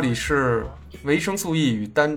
[0.00, 0.64] 这里是
[1.02, 2.16] 维生素 E 与单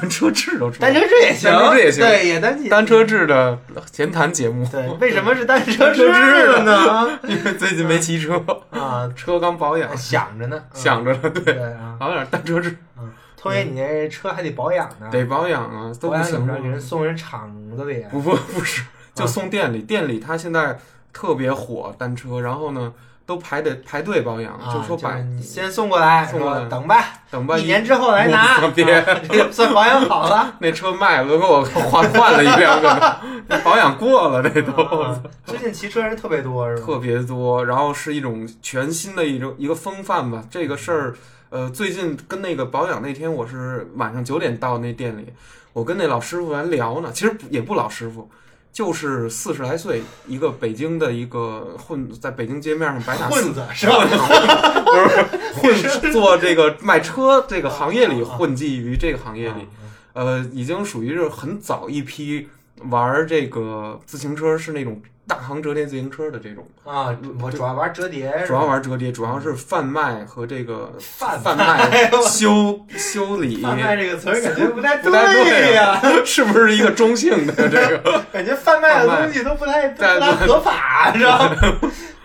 [0.00, 3.56] 单车制都出来单车制也行，单车制也行对，也单单车制的
[3.92, 4.66] 闲谈节目。
[4.66, 7.20] 对，为什么是单车单车呢？
[7.22, 8.34] 因为最近没骑车，
[8.70, 16.44] 啊， 车刚保养，想着呢，嗯想着呢，对，对啊，搞点单车志，嗯，托爷，你这车还得保养呢，得保养啊，都不行？
[16.44, 16.80] 给人？
[16.80, 18.82] 送人厂子里，不不不是，
[19.14, 20.76] 就送店里，店里他现在
[21.12, 22.92] 特别火单车，然后呢
[23.30, 30.54] 都排队排队保养，啊，就说把你先送过来，送过来说等吧，等吧一年之后来拿，我别啊这算保养好了。
[30.58, 34.72] 那车卖了，都给我换换了一辆，可能那保养过了，这都。
[34.72, 36.82] 啊最近骑车人特别多，是吧？
[36.84, 40.42] 特别多，然后是一种全新的一种一个风范吧。
[40.50, 41.14] 这个事儿，
[41.50, 45.32] 呃，最近跟那个保养那天，我是晚上九点到那店里，
[45.72, 47.12] 我跟那老师傅还聊呢。
[47.12, 48.28] 其实不也不老师傅，
[48.72, 54.06] 就是四十来岁，一个北京的一个混，在北京街面上白打四混子是吧？
[55.60, 59.66] 不是混做这个卖车这个行业里混迹于这个行业里，
[60.12, 62.48] 呃，已经属于是很早一批
[62.88, 66.66] 玩这个自行车是那种大行折叠自行车的这种。
[66.84, 81.56] 啊，我主要玩折叠，主要玩折叠，主要是贩卖和这个贩贩卖卖修 修理，贩卖这个词儿感觉不太不太对呀， 是不是一个中性的这个 感觉贩卖的东西都不太都不太合法，是吧？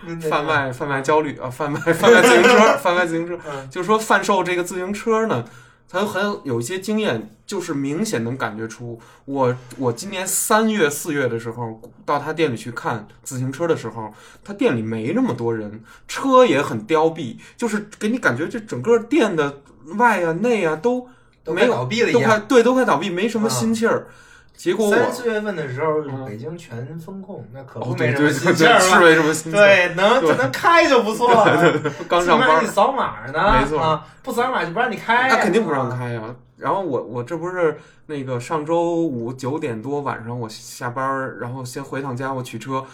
[0.08, 3.68] 嗯贩卖贩卖焦虑啊，贩卖贩卖自行车，贩卖自行车，嗯。
[3.68, 5.44] 就是说贩售这个自行车呢，
[5.88, 14.12] 它很有一些经验，就是明显能感觉出，我我今年三月四月的时候到他店里去看自行车的时候，
[14.44, 19.60] 他店里没那么多人，车也很凋敝，就是给你感觉这整个店的
[19.96, 21.08] 外啊内啊都
[21.46, 22.22] 没有倒闭了一样。
[22.22, 24.08] 都快对都快倒闭，没什么啊心气儿。
[24.56, 29.00] 结果我三四月份的时候，嗯北京全封控，那可哦不没什么对对对对是心气儿了。
[29.00, 31.80] 没什么心气儿，对，能对能开就不错了。
[32.08, 35.28] 刚上班扫码呢，没错啊，不扫码就不让你开。
[35.28, 35.90] 那肯定不让。
[35.90, 36.22] 开呀、
[36.56, 42.84] 然后我我这不是那个上周五九点多晚上我下班儿，然后先回趟家，我取车，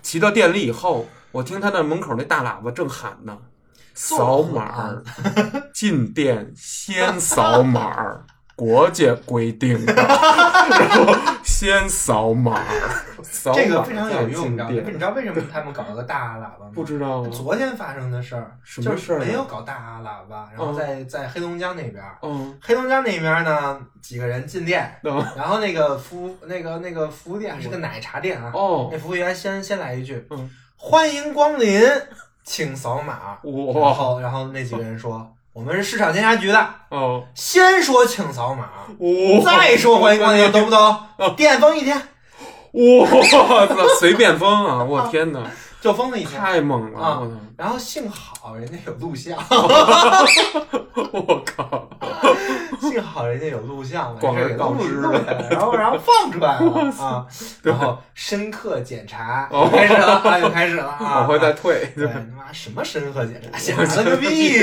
[0.00, 3.36] 骑到店里以后，我听他那门口那大喇叭正喊呢，
[3.94, 5.02] 扫码儿，
[5.74, 8.24] 进店先扫码儿。
[8.60, 12.62] 国家规定的，然后先扫码，
[13.22, 16.72] 扫码这个非常有用，你知道你知道为什么他们搞了个大喇叭吗？
[16.74, 17.28] 不知道啊。
[17.32, 25.24] 昨天发生的事儿，就什么事儿没有搞大喇叭，然后在在黑龙江那边儿，嗯，黑龙江那边呢，几个人进店，嗯。
[25.34, 28.90] 然后那个服那个那个服务店是个奶茶店啊，哦。
[28.92, 31.82] 那，服务员先先来一句，嗯欢迎光临，
[32.44, 33.38] 请扫码。
[33.42, 38.68] 然后然后那几个人说，我们是市场监察局的，哦，先说请扫码，
[38.98, 41.34] 哇，再说欢迎光临，懂不懂？
[41.36, 41.96] 电封一天。
[42.72, 44.84] 哇塞，随便封啊！
[44.84, 45.40] 我天哪，
[45.80, 47.00] 就疯了一天，太猛了！
[47.00, 47.22] 啊！
[47.56, 51.88] 然后幸好人家有录像， 我靠！
[52.80, 55.00] 幸好人家有录像，把广而告之
[55.50, 57.26] 然后然后放出来了 啊，
[57.62, 64.60] 然后深刻检查开始了啊，又开始了啊，往回再退，对，他妈什么深刻检查，检查了个屁！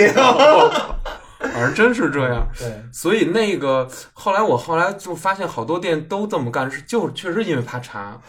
[1.53, 2.47] 反正真是这样。
[2.57, 8.19] 对，所以那个后来我后来就发现好多店都这么干，是就确实因为怕查，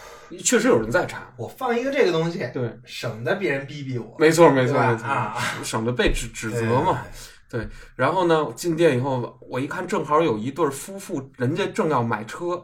[0.45, 1.23] 确实有人在查。
[1.37, 7.03] 我放一个这个东西，对，省得别人逼逼我，没错没错没错，啊，省得被指指责嘛。
[7.51, 7.67] 对
[7.97, 12.63] 然后呢，进店以后，我一看正好有一对夫妇，人家正要买车，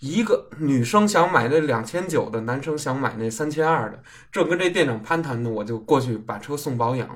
[0.00, 4.02] 一个女生想买那两千九的，男生想买那三千二的，
[4.32, 7.08] 正跟这店长攀谈呢，我就过去把车送保养。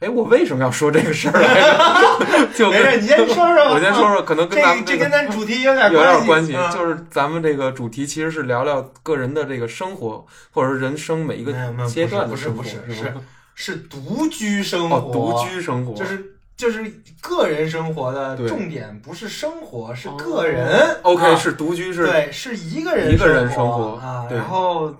[0.00, 2.46] 哎，我为什么要说这个事儿来着？
[2.54, 3.72] 就跟没事，你先说说吧。
[3.72, 11.52] 我先说说，可能跟咱们这跟个咱主题有点有点关系，啊就是咱们这个主题其实是聊聊个人的这个生活，或者是人生每一个
[11.88, 13.14] 阶段的不是生活，不是不是是
[13.54, 16.22] 是独居生活，哦，独居生活就是
[16.58, 16.84] 就是
[17.22, 20.94] 个人生活的对重点不是生活，是哦个人。
[21.02, 24.26] OK 啊是独居是对，是一个人一个人生生活啊。
[24.28, 24.94] 对然后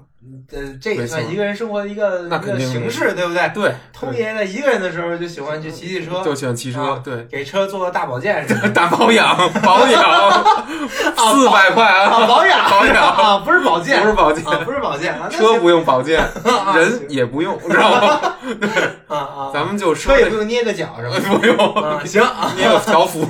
[0.52, 3.50] 呃，这也算一个人生活的一个一个形式，对不对？
[3.54, 10.44] 对，通爷在一个人的时候就喜欢去骑骑车，就喜欢骑车啊，对，给车做个大保健 大保养，保养
[11.34, 18.20] 四百块啊，啊，保养保养啊，不是保健，不是保健，啊，不是保健啊，车不用保健， 啊人也不用，知道吗？
[19.08, 23.26] 啊啊，咱们就车也不用捏个脚什么的不用，啊，行啊你有条幅，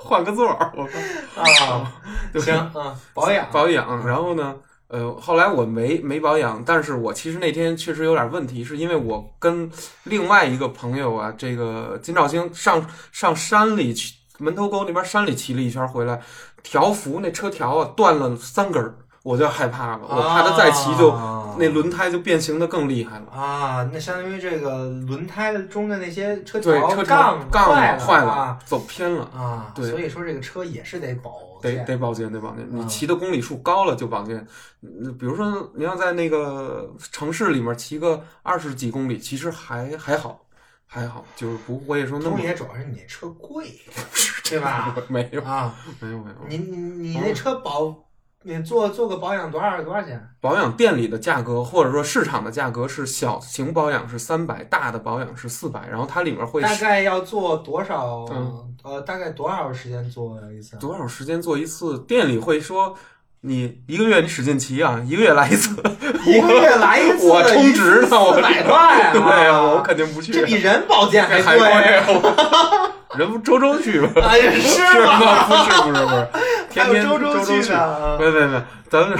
[0.00, 1.92] 换个座儿，我靠啊，
[2.40, 4.54] 行啊，保养保养，然后呢？
[4.88, 9.70] 呃，后来我没没保养，但是我其实那天确实有点问题，是因为我跟
[10.04, 16.20] 另外一个朋友啊，这个金兆星上上山里去门头沟那边山里骑了一圈回来，
[16.62, 23.32] 条幅那车条啊断了三根儿，我就害怕了，我怕他再骑就、啊那轮胎就变形的更厉害了。
[23.32, 31.30] 啊，那相当于这个轮胎中的那些车对，条杠坏坏了走偏了，啊，对所以说这个车也是得保
[31.62, 32.66] 得得保健，得保健。
[32.70, 34.36] 你嗯骑的公里数高了就保健。
[34.82, 40.46] 嗯比如说你要在那个城市里面骑个二十几公里，其实还还好，
[40.86, 43.72] 还好，就是不会说那么也主要是你那车贵，
[44.48, 44.94] 对吧？
[45.08, 46.36] 没有啊，没有没有。
[46.48, 48.05] 你你你那车保，
[48.48, 50.24] 你做做个保养多少多少钱？
[50.40, 58.24] 保养店里的价格或者说市场的价格是小型保养是三百，大的保养是四百，然后它里面会大概要做多少？
[58.30, 60.76] 嗯呃，大概多少时间做一次？
[60.76, 61.98] 多少时间做一次？
[62.06, 62.94] 店里会说。
[63.42, 65.70] 你一个月你使劲骑啊，一个月来一次，
[66.26, 69.12] 一个月来一次， 我充值呢，我四百块啊！
[69.12, 70.32] 对呀、我肯定不去。
[70.32, 71.80] 这比人保健还还贵贵，
[73.18, 74.10] 人不周周去吗？
[74.20, 74.60] 哎呀，是
[74.90, 75.44] 是吗？
[75.46, 76.28] 不是不是不是，
[76.65, 79.18] 还天天有周周去去的没没没，咱们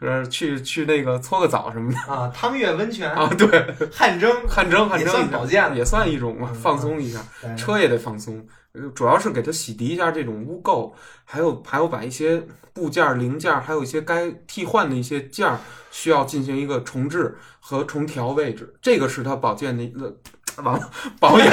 [0.00, 7.56] 呃去去那个搓个澡什么的啊，汤月温泉啊，对，汗蒸，汗蒸汗蒸也算保健也算一种放松一下，对。
[7.56, 10.92] 车也得放松，呃主要是给它洗涤一下这种污垢，
[11.24, 12.42] 还有还有把一些
[12.74, 15.58] 部件儿零件儿，还有一些该替换的一些件儿，
[15.90, 20.14] 需要进行一个重置和重调位置，这个是它保健的一个
[20.62, 21.48] 完了保养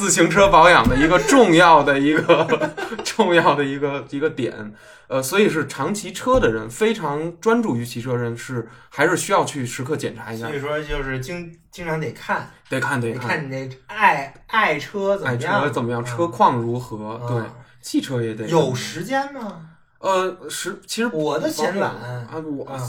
[0.00, 2.74] 自行车保养的一个重要的一个
[3.04, 4.72] 重要的一个一个点。
[5.08, 17.50] 呃，所以是常骑车的人，非常专注于骑车人是还是需要去时刻检查一下所，以说就是经经常得看，得看得得看看你那爱爱车怎爱么样，车怎么样，嗯车况如何，对，嗯
[17.82, 19.66] 汽车也得有时间吗？
[19.98, 22.80] 呃是其实我的嫌懒啊，我啊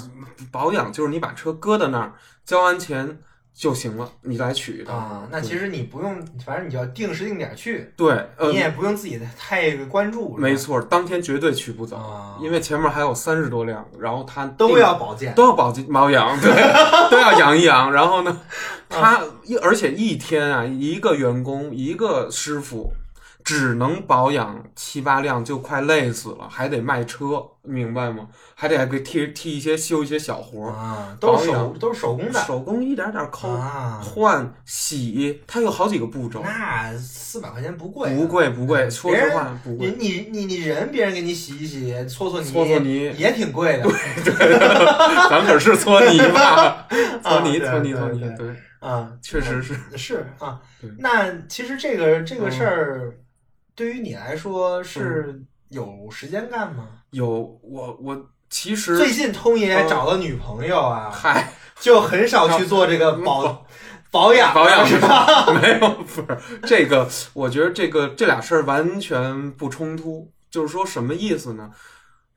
[0.52, 2.14] 保养就是你把车搁在那儿，
[2.46, 3.18] 交完钱
[3.54, 16.50] 就行了，你来取一趟啊，那其实实你不用，反正你就要定时定点去，对，呃你，也不用自己太关注，没错，当天绝对取不走，啊，因为前面还有三十多辆，然后他都要保健，都要保健保养，对，
[17.12, 17.92] 都要养一养。
[17.92, 18.32] 然后呢，
[18.90, 22.92] 啊他一而且一天啊，一个员工一个师傅
[23.44, 28.28] 只能保养七八辆，就快累死了，还得卖车，明白吗？
[28.56, 32.40] 还得给替替一些修一些小活儿，啊，都是手都是手工的。
[32.42, 38.92] 手工一点点抠、啊，换、洗，它有好几个步骤，那四百块钱不贵啊，不贵不贵，嗯。
[38.92, 39.96] 说实话不你贵。
[39.98, 43.84] 你你你人，别人给你洗一洗，搓搓泥，搓搓泥也挺贵的。
[44.24, 44.34] 对
[45.30, 46.88] 咱可是搓泥吧，
[47.24, 49.76] 搓泥搓泥对对搓泥，对，啊，确实是。
[49.98, 50.60] 是啊。
[51.00, 53.16] 那其实这个这个嗯事儿，
[53.76, 56.88] 对于你来说是有时间干吗？
[57.12, 63.66] 有我我其实最近通爷嗯找了女朋友啊，嗨就很少去做这个 保
[64.12, 65.52] 保养保养是吧？
[65.62, 70.32] 没有不是这个，我觉得这个这俩事儿完全不冲突。
[70.50, 71.72] 就是说什么意思呢？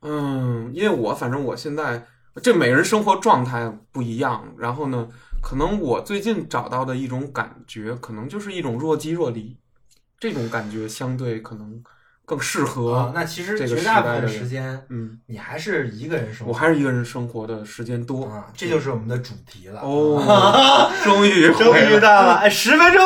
[0.01, 2.05] 嗯，因为我反正我现在
[2.41, 5.09] 这每人生活状态不一样，然后呢，
[5.43, 9.57] 可能我最近找到的一种感觉，可能就是一种若即若离，
[10.19, 11.81] 这种感觉相对可能
[12.25, 12.95] 更适合。
[12.95, 18.25] 啊，那其实绝大部分时间嗯，你还是一个人生活我还是一个人生活的时间多。
[18.25, 19.81] 啊，这就是我们的主题了。
[19.81, 23.01] 哦， 终于终于到了，哎，十分钟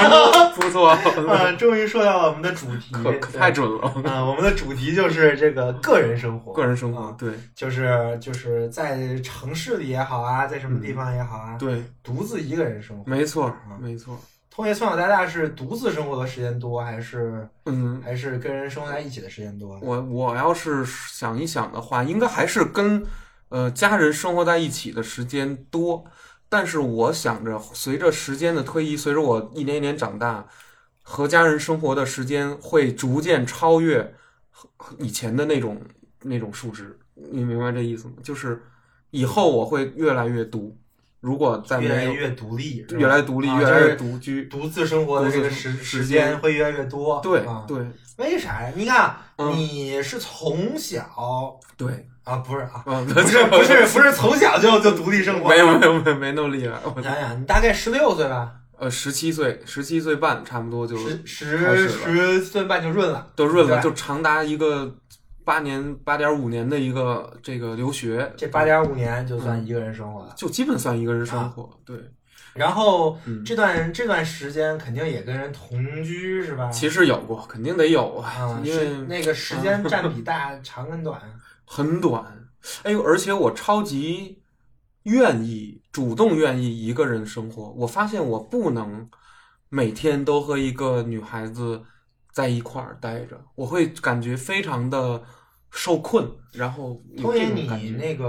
[0.54, 0.90] 不错，
[1.28, 3.88] 啊，终于说到了我们的主题，可可太准了。
[4.04, 13.10] 啊，我们的主题就是这个个人生活，个人生活啊，对就是就是在城市里也好啊，在什么地方也好啊，对，独自一个人生活。
[13.10, 14.16] 没错啊没错。
[14.50, 19.78] 通爷从小到大是独自生活的时间多，还是嗯，还是跟人生活在一起的时间多？
[19.80, 23.06] 我我要是想一想的话，应该还是跟
[23.48, 26.04] 呃家人生活在一起的时间多。
[26.48, 30.44] 但是我想着，随着时间的推移，随着我一年一年长大，
[31.04, 34.14] 和家人生活的时间会逐渐超越
[34.98, 35.80] 以前的那种
[36.22, 36.98] 那种数值。
[37.14, 38.14] 你明白这意思吗？
[38.24, 38.60] 就是
[39.10, 40.76] 以后我会越来越独，
[41.20, 47.20] 如果再没有越来越独立，越来越独立，啊越来越独居，独自生活的这个时时时间间会越来越多。
[47.22, 47.78] 对啊，对
[48.16, 48.72] 为啥呀？
[48.74, 64.94] 你看，嗯你是从小对，啊，不是啊，嗯，不是 不是不是从小就就独立生活，没有没有没没那么厉害，我你想想，你大概十六岁吧，呃十七岁十七岁半差不多就十十十岁半就润了，都润了，就长达一个
[65.50, 70.32] 八年八点五年的一个这个留学，这八点五年就算一个人生活了。
[70.36, 71.98] 就基本算一个人生活，对，
[72.54, 76.70] 然后嗯这段这段时间肯定也跟人同居是吧？
[76.70, 81.20] 其实有过，肯定得有啊啊，，因为那个时间占 比大，长跟短。
[81.66, 82.24] 很短，
[82.84, 84.40] 哎呦，而且我超级
[85.02, 89.10] 愿意主动愿意一个人生活，我发现我不能
[89.68, 91.82] 每天都和一个女孩子
[92.32, 95.20] 在一块儿待着，我会感觉非常的
[95.70, 98.24] 受困，然后有童爷，这种感觉，你那个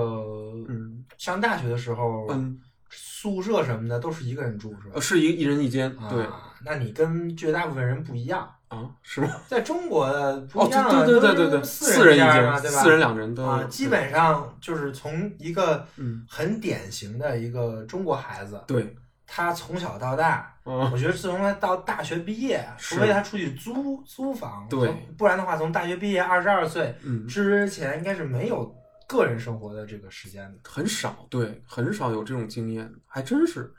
[0.70, 5.02] 嗯上大学的时候，嗯，宿舍什么的都是一个人住是吧呃？
[5.02, 9.30] 是一一人一间，对啊，那你跟绝大部分人不一样，啊，是吗？
[9.48, 12.82] 在中国的不哦，一样啊，对对对对对对，四四人一间嘛，对吧？
[12.84, 18.96] 四人两人都啊，基本上就是从一个嗯很典型的一个中国孩子，对，
[19.34, 28.76] 他从小到大，嗯我觉得自从他到大学毕业，是除非他出去租租房，对，不然的话，从大学毕业二十二岁嗯，之前，应该是没有
[29.08, 30.70] 个人生活的这个时间的。
[30.70, 33.74] 很少，对，很少有这种经验，还真是。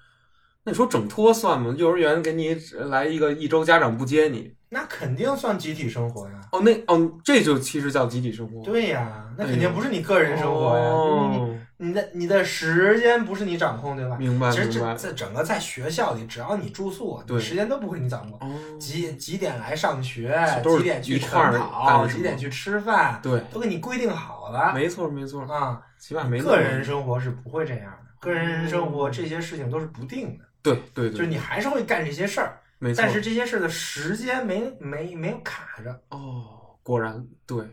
[0.65, 1.75] 那你说整托算吗？
[1.77, 2.55] 幼儿园给你
[2.87, 6.41] 来一个一周家长不接你，那肯定算集体生活呀。
[6.51, 8.63] 哦，那哦，这就其实叫集体生活。
[8.63, 14.17] 对呀，那肯定不是你个人生活呀，你哦，你你的你的时间不是你掌控，对吧？
[14.19, 15.09] 明白其实明白这。
[15.09, 18.49] 这整个在学校里，只要你住宿，对你时间都不会你掌控。
[18.49, 25.83] 哦，几几点来上学都，是几点去一块儿晨跑，什么几点去吃饭，对，都给你规定好了没错没错，啊。
[25.99, 33.01] 起码没那么个人生活是不会这样的，个人生活这些事情都是不定的，对对对，就是你还是会干这些事儿，没错。
[33.01, 36.03] 但是这些事儿的时间没没没有卡着。
[36.09, 37.65] 哦，果然对，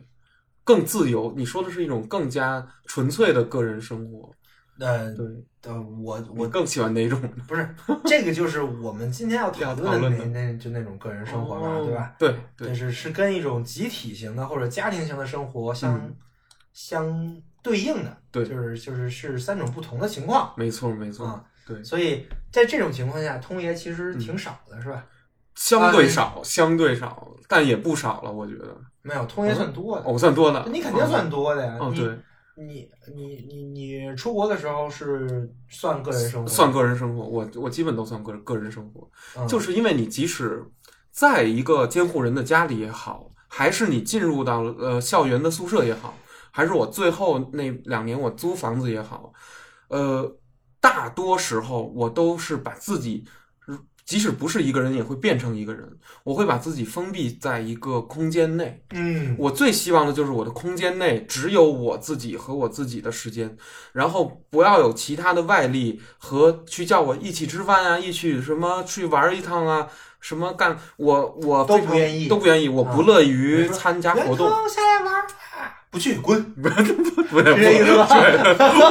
[0.64, 1.34] 更自由。
[1.36, 4.32] 你说的是一种更加纯粹的个人生活。
[4.78, 5.26] 呃对，
[5.64, 7.20] 呃，我我我更喜欢哪种？
[7.48, 7.68] 不是
[8.06, 12.16] 这个，就是我们今天要讨论的那那就那种个人生活嘛，哦对吧？
[12.56, 16.16] 对就，是是跟一种集体型的或者家庭型的生活相、嗯
[16.72, 21.26] 相对应的，对就是就是是三种不同的情况没错没错。
[21.26, 21.44] 啊。
[21.68, 25.06] 对，所以在这种情况下，通爷其实挺少的，是吧？
[25.54, 28.76] 相对少，相对少，但也不少了，我觉得。
[29.04, 30.66] 没有，通爷算多的，哦，我算多的。
[30.72, 31.78] 你肯定算多的呀。
[31.80, 32.18] 哦，你对，
[32.56, 40.64] 你你你你出国的时候是算个人生活，算个人生活，我我基本都算个个人生活，嗯就是因为你即使
[41.12, 46.16] 在一个监护人的家里也好，还是你进入到了呃校园的宿舍也好，
[46.52, 49.32] 还是我最后那两年我租房子也好，
[49.90, 50.38] 呃，
[50.80, 53.26] 大多时候我都是把自己，
[54.06, 55.88] 即使不是一个人，也会变成一个人，
[56.24, 58.84] 我会把自己封闭在一个空间内。
[58.92, 63.56] 嗯，我最希望的就是我的空间内只有我自己和我自己的时间，
[63.94, 69.88] 然后不要有其他的外力和去叫我一起吃饭啊，一起什么去玩一趟啊，
[70.20, 74.50] 什么干我我都不愿意都不愿意，我啊不乐于参加活动。
[74.68, 75.28] 下来玩
[75.92, 78.08] 不去滚， 不是不是这意思吧？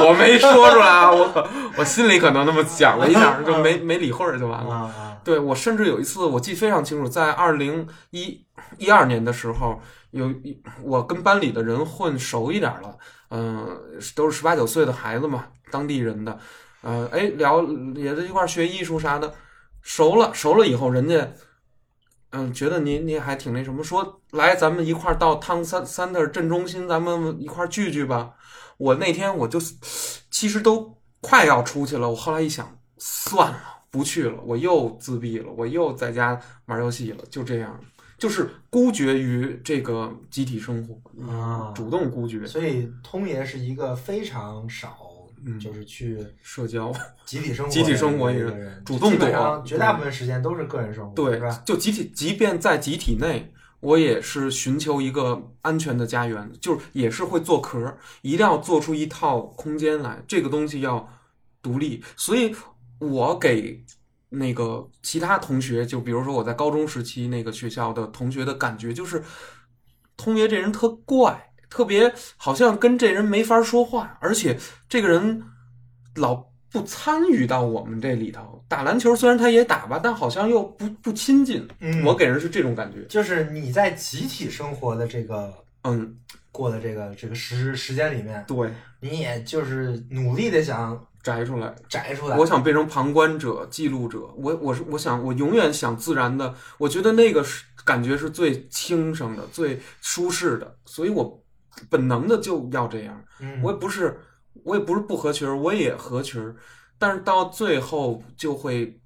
[0.05, 4.73] 我没说出来啊，我我心里可能那么想了一下，就没没理会儿就完了。
[4.75, 8.45] 啊，对我甚至有一次我记得非常清楚，在二零一
[8.77, 12.97] 一二年的时候，有一我跟班里的人混熟一点了，
[13.29, 13.65] 嗯、
[14.15, 16.37] 都是十八九岁的孩子嘛，当地人的，
[16.81, 17.63] 呃，哎，聊
[17.95, 19.33] 也在一块儿学艺术啥的，
[19.81, 21.31] 熟了熟了以后，人家。
[22.31, 28.35] 嗯，觉得您您还挺那什么，说来咱们一块儿到汤三三特镇中心，咱们一块儿聚聚吧。
[28.77, 29.59] 我那天我就
[30.29, 37.77] 其实都快要出去了，我后来一想，算了，不去了，我又自闭了，我又在家玩游戏了，就这样，
[38.17, 40.95] 就是孤绝于这个集体生活
[41.33, 45.08] 啊主动孤绝，所以通爷是一个非常少，
[45.45, 46.91] 嗯就是去社交，
[47.25, 61.07] 集体生活集体生活一一个个人，主动躲绝大部分时间都是个人生活，对是吧？，就集体，即便在集体内，我也是寻求一个安全的家园，就是也是会做壳，一定要做出一套空间来，这个东西要
[61.61, 62.03] 独立。
[62.15, 62.53] 所以，
[62.99, 63.83] 我给
[64.29, 69.23] 那个其他同学，就比如说我在高中时期那个学校的同学的感觉，就是
[70.17, 74.57] 通爷这人特怪，特别好像跟这人没法说话，而且
[74.87, 75.43] 这个人
[76.15, 78.63] 老不参与到我们这里头。
[78.67, 81.67] 打篮球虽然他也打吧，但好像又不不亲近。
[81.79, 83.03] 嗯我给人是这种感觉。
[83.05, 86.15] 就是你在集体生活的这个嗯，
[86.51, 91.73] 过的这个这个时时间里面，对，你也就是努力的想摘出来。
[91.87, 92.37] 摘出来。
[92.37, 94.19] 我想变成旁观者、记录者。
[94.37, 101.43] 我我是我想我永远想自然的，我觉得那个是感觉是最轻省的、最舒适的，所以我
[101.89, 103.21] 本能的就要这样。
[103.39, 104.19] 嗯，我也不是
[104.63, 106.55] 我也不是不合群儿，我也合群儿，
[106.97, 108.99] 但是到最后就会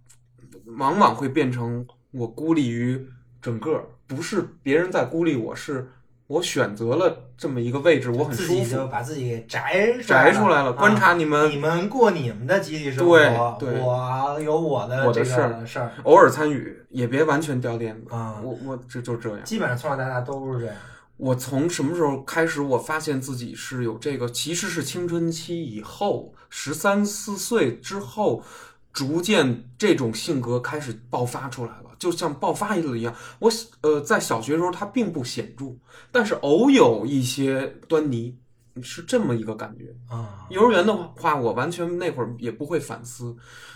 [0.77, 3.05] 往往会变成我孤立于
[3.41, 5.87] 整个，不是别人在孤立我，是
[6.27, 11.51] 我选择了这么一个位置，我很舒自己就服，把自己给摘摘出来了，啊观察你们。
[11.51, 18.13] 你们过你们的集体生活，对对我有我的这个我的事儿事儿偶尔参与，也别完全掉链子。
[18.13, 18.39] 啊。
[18.41, 19.43] 我我这就这样。
[19.43, 20.75] 基本上从小到大都是这样。
[21.23, 28.43] 我从什么时候开始，我发现自己是有这个，其实是青春期以后，十三四岁之后，
[28.91, 33.15] 逐渐这种性格开始爆发出来了，就像爆发了一样。
[33.39, 33.49] 我
[33.79, 35.67] 呃，在小学的时候它并不显著，
[36.11, 38.37] 但是偶有一些端倪，
[38.81, 39.95] 是这么一个感觉。
[40.13, 43.33] 啊，幼儿园的话，我完全那会儿也不会反思。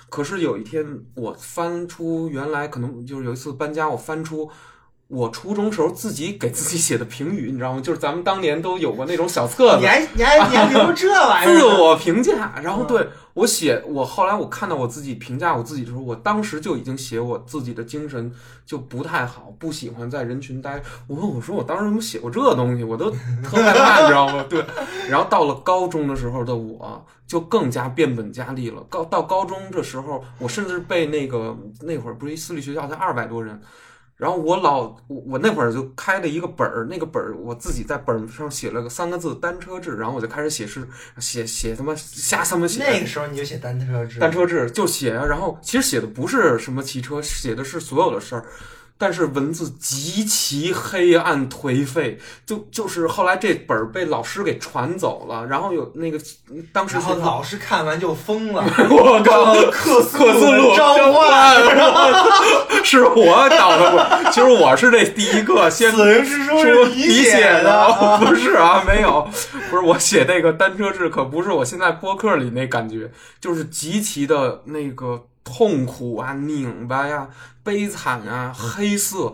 [0.10, 0.86] 可是有一天，
[1.16, 4.52] 我翻出原来可能就是有一次搬家，我翻出
[5.08, 7.80] 我初中时候自己给自己写的评语，你知道吗？
[7.82, 11.60] 就是咱们当年都有过那种小册子，你还你还你还留这玩意儿？
[11.60, 12.54] 自我评价。
[12.62, 18.30] 然后嗯对我写，我后来我看到我自己评价我自己的时候，我当时就已经写我自己的精神
[18.66, 20.82] 就不太好，不喜欢在人群待。
[21.08, 22.84] 我问我说我当时怎么写过这东西？
[22.84, 24.46] 我都特害怕，你知道吗？
[24.50, 24.62] 对。
[25.10, 28.84] 然后到了高中的时候的我，就更加变本加厉了。
[28.90, 33.62] 高到高中这时候，我甚至被那个那会儿不是一私立学校，才二百多人。
[34.18, 40.88] 然后我老我我那会儿就开了一个本儿，那个本儿我自己在本儿上写了个三个字单车志，然后我就开始写诗，
[41.20, 42.84] 写写他妈瞎他妈写。
[42.84, 48.44] 那个时候你就写单车志，单车志就写啊，然后其实写的不是什么骑车，写的是所有的事儿，
[48.98, 56.20] 但是文字极其黑暗颓废，就就是后来这本儿被老师给传走了，然后有那个
[56.74, 62.14] 当时然后老师看完就疯了， 我靠，克苏克苏鲁召唤，唤，
[62.88, 64.32] 是我倒的不？
[64.32, 69.28] 其实我是这第一个先死灵之书说是你写的， 啊不是啊，没有，
[69.70, 77.28] 不是我写那个单车志，可不是我现在播客里那感觉，就是极其的那个痛苦啊、拧巴呀、
[77.64, 79.34] 悲惨啊、黑色。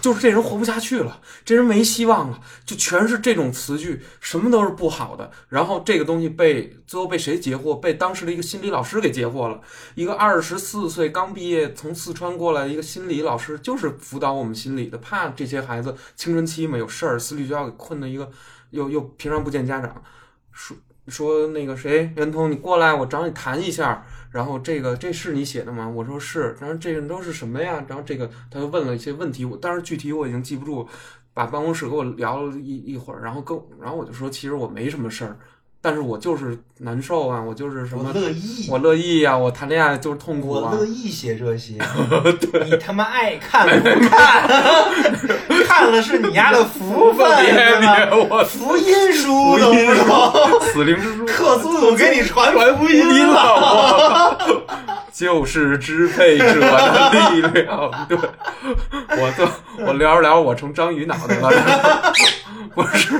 [0.00, 5.30] 就是这人活不下去了，这人没希望了，就全是这种词句，什么都是不好的。
[5.48, 7.76] 然后这个东西被最后被谁截获？
[7.76, 9.60] 被当时的一个心理老师给截获了。
[9.94, 18.28] 一个二十四岁刚毕业从四川过来的一个心理老师，就是辅导我们心理的，怕这些孩子青春期嘛有事儿，私立学校给困的一个，
[18.70, 20.02] 又又平常不见家长，
[20.50, 24.04] 说说那个谁袁通你过来，我找你谈一下。
[24.34, 25.88] 然后这个这是你写的吗？
[25.88, 26.56] 我说是。
[26.60, 27.84] 然后这个都是什么呀？
[27.86, 30.88] 然后这个他就问了一些问题，我当时具体我已经记不住，
[31.32, 35.38] 把办公室给我聊了一一会儿，然后跟然后我就说其实我没什么事儿，
[35.86, 40.86] 但是我就是难受啊，我就是什我么乐意，我乐意呀、我谈恋爱就是痛苦啊我乐。
[40.86, 41.74] 意写这些，
[42.64, 44.48] 你他妈爱看不看？
[45.68, 47.26] 看了是你丫的福分，
[48.30, 54.38] 我福音书都不懂，死灵之书，克苏鲁给你传传福音音了。
[55.14, 58.06] 就是支配者的力量。
[58.08, 62.12] 对，我都我聊着聊着，我成章鱼脑袋了，
[62.74, 63.14] 不是。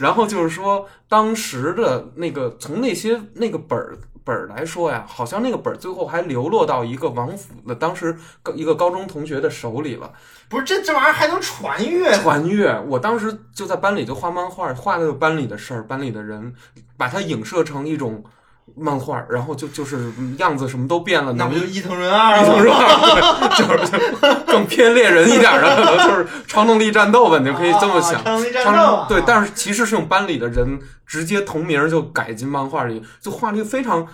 [0.00, 10.10] 然后就是说，当时的那个从那些那个本儿本儿来说呀，好像那个本儿最后还流落到一个王府的当时高一个高中同学的手里了。
[10.48, 12.12] 不是这这玩意儿还能传阅？
[12.14, 16.52] 传阅，我当时就在班里就画漫画，画的有班里的事儿、班里的人，
[16.96, 18.24] 把它影射成一种
[18.74, 28.22] 漫画，然后就就是嗯样子什么都变了，能那不就伊藤润二伊藤润二，就是更偏猎人一点儿的，可能就是超能力战斗吧，你就可以这么想啊。
[28.24, 34.06] 超能力战斗啊，对，但是其实是用班里的人直接同名就改进漫画里，就画了一个非常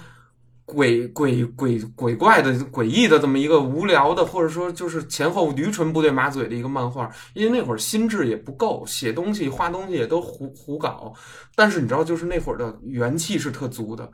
[0.65, 7.11] 鬼鬼鬼鬼怪的诡异的这么一个无聊的，或者说就是前后驴唇不对马嘴的一个漫画。
[7.35, 11.13] 因为那会儿心智也不够，写东西画东西也都胡胡搞。
[11.55, 14.09] 但是你知道，就是那会儿的元气是特足的。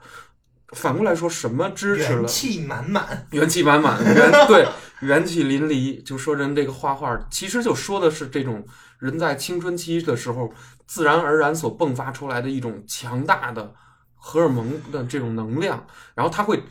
[0.73, 3.27] 反过来说，什么支持了元气满满。
[3.31, 4.67] 元气满满，元 对
[5.01, 8.67] 元气淋漓，就说人这个画画，其实就说的是这种
[8.99, 10.53] 人在青春期的时候
[10.87, 13.73] 自然而然所迸发出来的一种强大的
[14.15, 16.63] 荷尔蒙的这种能量，然后它会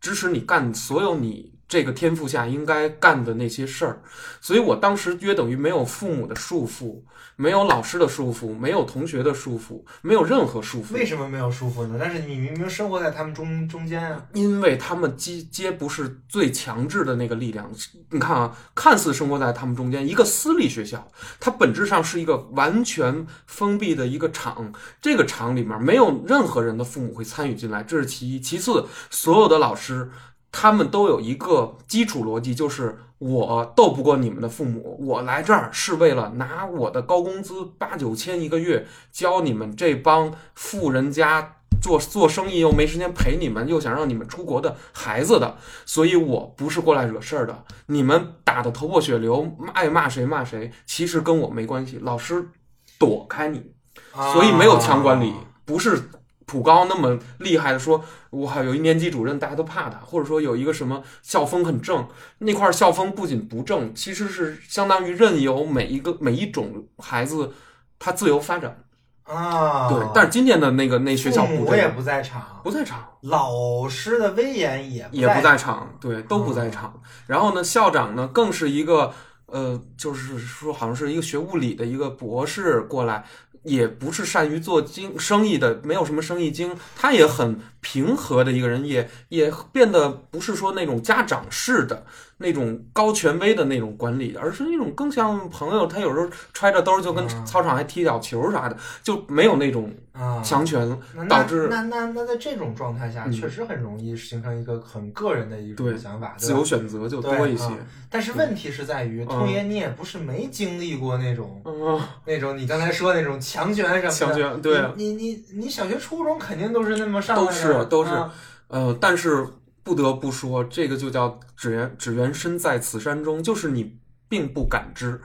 [0.00, 4.02] 支持你干所有你这个天赋下应该干的那些事儿，
[4.40, 7.00] 所以我当时约等于没有父母的束缚，
[7.36, 10.92] 没有老师的束缚，没有同学的束缚，没有任何束缚。
[10.92, 11.96] 为什么没有束缚呢？
[11.96, 14.26] 但是你明明生活在他们中中间啊。
[14.32, 17.70] 因为他们皆皆不是最强制的那个力量。
[18.10, 21.06] 你看啊，看似生活在他们中间，一个私立学校，
[21.38, 24.72] 它本质上是一个完全封闭的一个厂。
[25.00, 28.40] 这个厂里面没有任何人的父母会参与进来，这是其一。
[28.40, 30.10] 其次，所有的老师
[30.52, 41.56] 他们都有一个基础逻辑，就是我斗不过你们的父母，我来这儿是为了拿我的高工资八九千一个月教你们这帮富人家。
[41.80, 47.64] 做做生意又没时间陪你们，又想让你们出国的孩子的，所以我不是过来惹事儿的。
[47.86, 51.98] 你们打的头破血流，爱骂谁骂谁，其实跟我没关系。
[52.02, 52.50] 老师
[52.98, 53.72] 躲开你，
[54.12, 55.32] 所以没有强管理，
[55.64, 56.10] 不是
[56.50, 62.08] 普高那么厉害的说，哇，有一年级主任大家都怕他，或者说有一个什么校风很正，
[62.38, 67.52] 那块校风不仅不正，其实是相当于任由每一个每一种孩子
[68.00, 68.82] 他自由发展。
[69.22, 77.00] 啊，对，但是今年的那个那学校不这样父母也不在场，不在场，老师的威严也也不在在场，对，都不在场。
[77.28, 79.12] 然后呢，校长呢更是一个
[79.46, 83.24] 呃，就是说好像是一个学物理的一个博士过来，
[83.62, 92.04] 也不是善于做经生意的，没有什么生意经，他也很平和的一个人，也也变得不是说那种家长式的
[92.42, 95.86] 那种高权威的那种管理，而是那种更像朋友。
[95.86, 100.42] 他有时候揣着兜儿就跟嗯操场还踢脚球啥的，就没有那种啊。
[100.42, 107.78] 强权，那导致那那那那在这种状态下，嗯确实很容易形成一个很个人的一种想法，自由选择就多一些啊。
[108.08, 118.32] 但是问题是在于，嗯通爷你也不是没经历过那种嗯， 那种你刚才说的那种强权什么的，强权对啊你你你你小学初中肯定都是那么上来的，都是都是啊
[118.68, 119.46] 呃，但是
[119.90, 123.98] 不得不说，这个就叫只缘只缘身在此山中，就是你
[124.28, 125.20] 并不感知。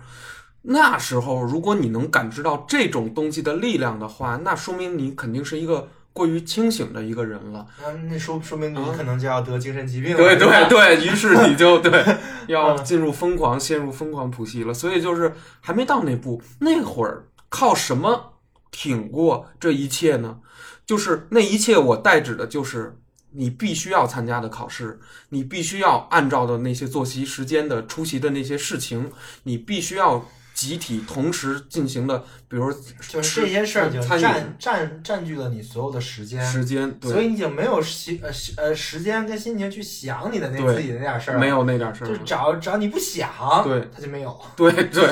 [0.63, 7.59] 那时候，如果你能感知到这种东西的力量的话，那说明你肯定是一个过于清醒的一个人了。
[7.59, 12.03] 啊，那说说明你啊可能就要得精神疾病了，对对对，于是你就对
[12.49, 14.73] 要嗯进入疯狂，陷入疯狂谱系了。
[14.73, 18.33] 所以就是还没到那步，那会儿靠什么
[18.71, 20.39] 挺过这一切呢？
[20.87, 22.97] 就是那一切，我代指的就是
[23.35, 29.11] 你必须要参加的考试，你必须要按照的那些作息时间的出席的那些事情，
[29.43, 32.71] 你必须要集体同时进行的，比如
[33.09, 42.17] 就是这些事儿已经占占占据了你所有的时间，时间，对，所以你已经没有心呃时呃时间跟心情去想你的那自己的那点事儿，没有那点事儿了。
[42.17, 43.29] 就找找你不想，
[43.65, 44.33] 对，他就没有。
[44.55, 45.03] 对 对，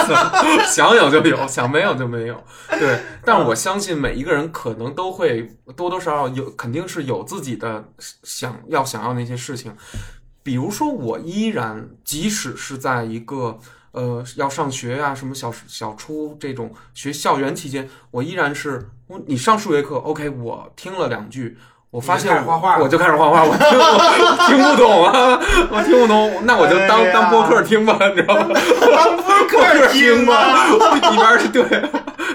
[0.66, 2.42] 想有就有，想没有就没有。
[2.70, 5.42] 对， 但我相信每一个人可能都会
[5.76, 7.84] 多多少少有，肯定是有自己的
[8.22, 9.76] 想要想要那些事情。
[10.42, 13.58] 比如说，我依然即使是在一个
[13.92, 21.56] 呃要上学呀、什么小小初这种学校园期间，我依然是我你上数学课，OK，我听了两句。
[21.90, 25.40] 我发现我画画我就开始画画，我听我听不懂啊，
[25.72, 28.46] 我听不懂，那我就当、哎当播客听吧，你知道吗？
[28.94, 30.34] 当播客听吧，
[30.78, 31.64] 吧， 一边是对，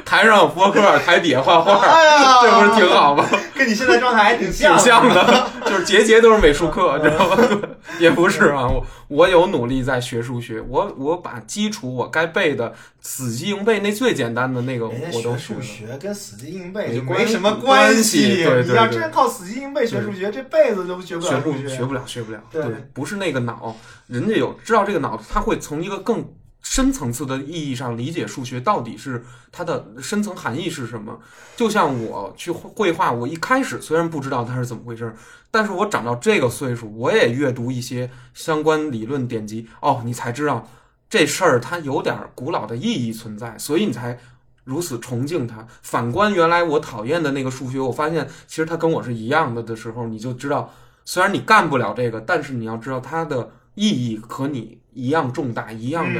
[0.06, 3.26] 台上有播客，台底下画画，哎， 这不是挺好吗？
[3.56, 7.38] 跟你现在状态还挺像挺像像的， 就是节节都是美术课，知道吗？
[8.00, 15.38] 也不是啊，我我有努力在学数学，我我把基础我该背的死记硬背那最简单的那个我都了。
[15.38, 22.40] 数学跟死记硬背就没什么关系，系对对你要真靠死记硬背学数学，这辈子都学不学不了数学不了，学不了。
[22.52, 22.64] 对
[22.94, 23.76] 不是那个脑，
[24.08, 26.24] 人家有知道这个脑，他会从一个更
[26.66, 31.18] 深层次的意义上理解数学到底是它的深层含义是什么。
[31.56, 35.16] 就像我去绘画，我一开始虽然不知道它是怎么回事，
[35.52, 40.68] 但是我长到这个岁数，我也阅读一些相关理论典籍，哦，你才知道
[41.08, 44.20] 这事儿它有点古老的意义存在，所以你才。
[44.66, 45.64] 如此崇敬它。
[45.84, 50.74] 反观原来我讨厌的那个数学，我发现其实它跟我是一样的的时候，你就知道，
[51.06, 56.20] 虽然你干不了这个，但是你要知道它的意义和你一样重大，一样的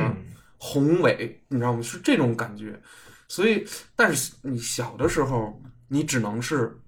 [0.58, 1.82] 宏伟，你知道吗？
[1.82, 2.82] 是这种感觉。
[3.28, 3.66] 所以，
[3.96, 6.80] 但是你小的时候，你只能是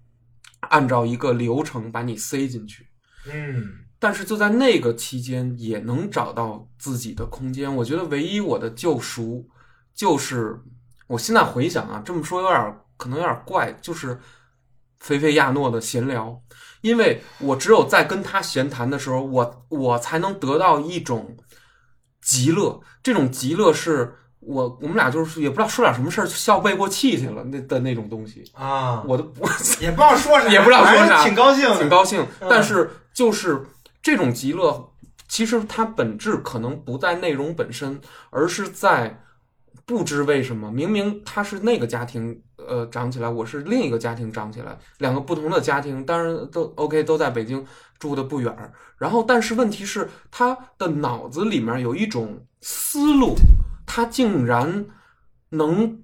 [0.60, 2.88] 按照一个流程把你塞进去。
[3.32, 7.76] 嗯但是就在那个期间，也能找到自己的空间。
[7.78, 9.50] 我觉得唯一我的救赎，
[9.96, 10.56] 就是
[11.08, 14.20] 我现在回想啊，这么说有点儿可能有点儿怪，就是
[15.00, 16.40] 菲菲亚诺的闲聊，
[16.82, 21.36] 因为我只有在跟他闲谈的时候，我我才能得到一种
[22.28, 22.78] 极乐。
[23.02, 28.44] 这种极乐是我我们俩就是也不知道说点什么事儿，笑背过气去了那的那种东西。
[28.54, 29.48] 啊，我都我
[29.80, 33.66] 也不知道说啥，也不知道说啥挺高兴，挺高兴，嗯但是就是
[34.02, 34.92] 这种极乐
[35.30, 39.24] 其实它本质可能不在内容本身，而是在
[39.86, 47.66] 不知为什么，明明他是那个家庭呃长起来，我是另一个家庭长起来，两个不同的家庭，当然都 OK，都在北京
[47.98, 48.56] 住的不远。
[48.98, 53.36] 然后，但是问题是，他的脑子里面有一种思路，
[53.86, 54.86] 他竟然
[55.50, 56.04] 能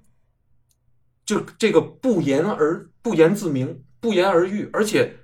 [1.24, 5.18] 就这个不言而不言自明，不言而喻，而且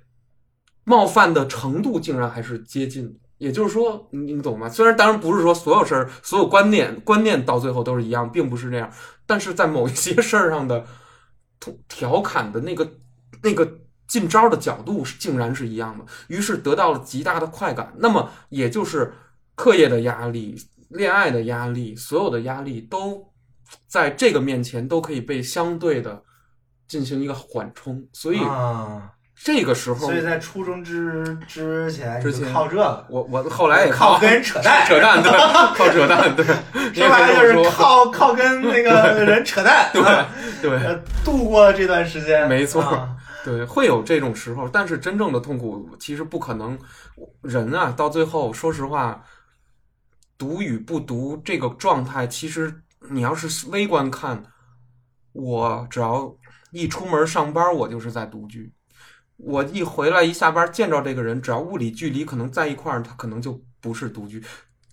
[0.83, 3.17] 冒犯的程度竟然还是接近。
[3.37, 4.69] 也就是说，你你懂吗？
[4.69, 8.87] 虽然当然不是说所有事儿、所有观念观念到最后都是一样，并不是这样，
[9.25, 10.85] 但是在某一些事儿上的
[11.87, 12.91] 调侃的那个
[13.43, 17.93] 那个进招的角度是竟然是一样的，于是得到了极大的快感。
[17.97, 19.13] 那么也就是
[19.55, 20.55] 课业的压力、
[20.89, 23.31] 恋爱的压力，所有的压力都
[23.87, 26.23] 在这个面前都可以被相对的
[26.87, 28.39] 进行一个缓冲，所以，
[29.43, 35.31] 这个时候所以在初中之之前，你就之前靠这个，我我后来也靠跟人扯淡， 扯淡，对，
[35.75, 36.45] 靠扯淡，对，
[36.93, 40.27] 说白了就是靠靠跟那个人扯淡，对啊
[40.61, 46.77] 对呃度过了这段时间，没错啊对，会有这种时候，但是真正的痛苦其实不可能。
[47.41, 49.23] 人啊，到最后，说实话，
[50.37, 52.71] 读与不读这个状态，其实
[53.09, 54.43] 你要是微观看，
[55.33, 56.31] 我只要
[56.71, 58.71] 一出门上班，我就是在读剧。
[59.43, 64.43] 我一回来一下班见着这个人，只要物理距离可能在一块儿，他可能就不是独居。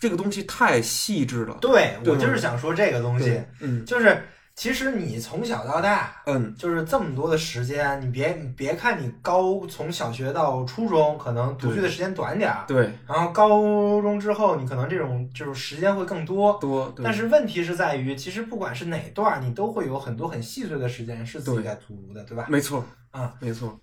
[0.01, 1.59] 这个东西太细致了。
[1.61, 4.23] 对对我就是想说这个东西，，嗯就是
[4.55, 6.23] 其实你从小到大。
[6.27, 16.57] 嗯，就是这么多的时间，你别你别看你高从小学到初中，可能独居的时间短点儿，对，然后高中之后，你可能这种就是时间会更多。
[16.61, 22.47] 多，对但是问题是在于，其实不管是哪段，你都会有很多很细碎的时间是自己对在读的，对吧？
[22.49, 23.79] 没错，啊，没错，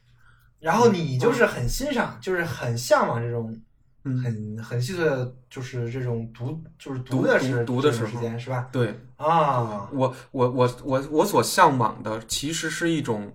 [0.66, 3.56] 然后你就是很欣赏，就是很向往这种
[4.04, 8.68] 嗯，很很细碎的，就是这种读，就是读的时这种读读的时时间是吧？
[8.72, 9.00] 对。
[9.18, 13.32] 啊，我我我我我所向往的其实是一种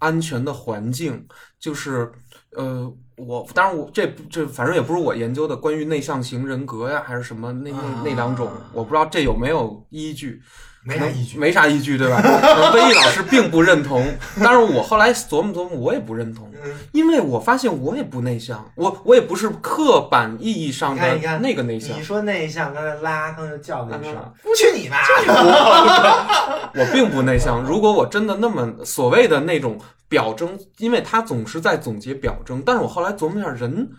[0.00, 1.26] 安全的环境，
[1.58, 2.12] 就是
[2.50, 2.94] 呃，
[3.26, 10.40] 我当然我这这反正也不是我研究的关于内向型人格呀，还是什么那那那两种啊，我不知道这有没有依据，
[10.84, 11.38] 没啥依据。
[11.38, 12.20] 没啥依据，对吧？
[12.74, 14.06] 魏毅老师并不认同，
[14.42, 16.50] 但是我后来琢磨琢磨，我也不认同。
[16.62, 24.96] 嗯，因为我发现我也不内向，我我也不是刻板意义上的那个内向你，说内向，刚才拉刚才就叫了一声嗯，不去你妈！
[26.74, 27.62] 我并不内向。
[27.62, 29.78] 如果我真的那么所谓的那种
[30.10, 33.90] 表征，因为他总是在总结表征，但是我后来琢磨一下，人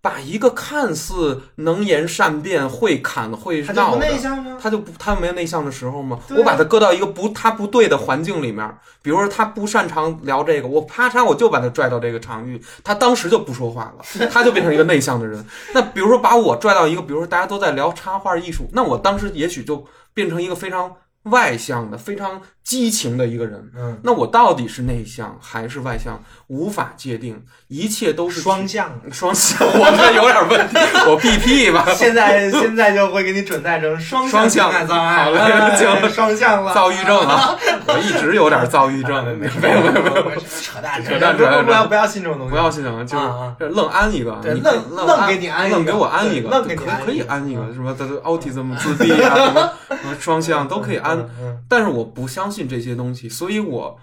[0.00, 4.56] 把一个看似能言善辩、会侃会他就不闹的，内向吗？
[4.62, 6.20] 他就不他没有内向的时候吗？
[6.30, 15.44] 啊我把他搁到一个不他不对的环境里面，比如说他不擅长聊这个，我啪嚓我就把他拽到这个场域，他当时就不说话了，他就变成一个内向的人。
[15.74, 23.70] 那比如说把我拽到一个，比如说大家都在聊插画艺术，那我当时也许就变成一个非常外向的、非常激情的一个人。
[23.74, 28.92] 嗯，那我到底是内向还是外向，无法界定，一切都是双向。
[29.10, 30.76] 双向，我这有点问题，
[31.08, 31.86] 我 BP 吧。
[31.96, 37.56] 现在现在就会给你准带成双双向情感障碍，好嘞哎行双向了，躁郁症啊，
[37.88, 40.40] 我一直有点躁郁症，没有没有没有。
[40.60, 45.76] 扯淡扯淡不扯淡不要不要信这种东西，不要心疼，就是愣安一个，愣愣愣给你安一个。
[45.76, 49.34] 愣给我安一个，对愣给你可以可以安一个什么的 autism 自闭啊，
[49.88, 51.18] 什么双向都可以安，
[51.66, 54.00] 但是我不相信这些东西，所以我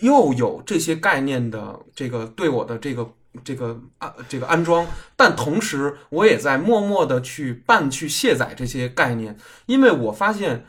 [0.00, 3.10] 又有这些概念的这个对我的这个
[3.42, 9.34] 这个安这个安装，但同时我也在默默的去办去卸载这些概念，
[9.64, 10.66] 因为我发现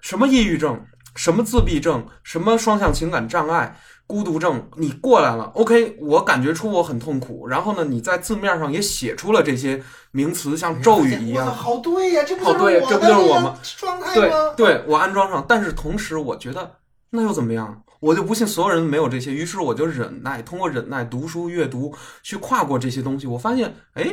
[0.00, 3.80] 什么抑郁症、什么自闭症、什么双向情感障碍。
[4.06, 14.54] 孤独症，你过来了，OK，我感觉出我很痛苦，然后呢，你在字面上也写出了这些名词，像咒语一样好对呀，这不好就是我对这不就是的我吗状态对吗？
[14.56, 16.78] 对，我安装上，但是同时我觉得
[17.10, 17.82] 那又怎么样？
[17.98, 23.26] 我就不信所有人没有这些，于是我就忍耐，通过忍耐、读书、阅读去跨过这些东西。
[23.26, 24.06] 我发现，哎，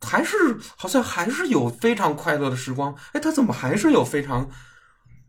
[0.00, 0.36] 还是
[0.76, 2.96] 好像还是有非常快乐的时光。
[3.12, 4.48] 哎，他怎么还是有非常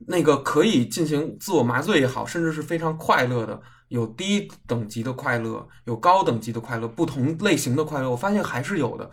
[0.07, 9.09] 那个可以进行自我麻醉也好，甚至是非常快乐的，有低等级的快乐，有高等级的快乐，不同类型的快乐，我发现还是有的。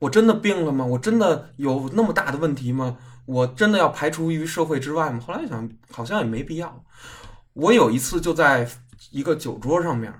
[0.00, 0.84] 我真的病了吗？
[0.84, 2.98] 我真的有那么大的问题吗？
[3.26, 5.18] 我真的要排除于社会之外吗？
[5.18, 6.84] 后来想，好像也没必要。
[7.54, 8.68] 我有一次就在
[9.10, 10.12] 一个酒桌上面，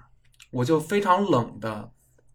[0.51, 1.90] 我就非常冷的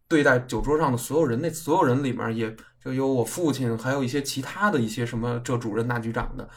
[0.07, 6.47] 对待酒桌上的所有人，那所有人里面也就有我父亲，还有一些其他的一些什么这主任那局长的。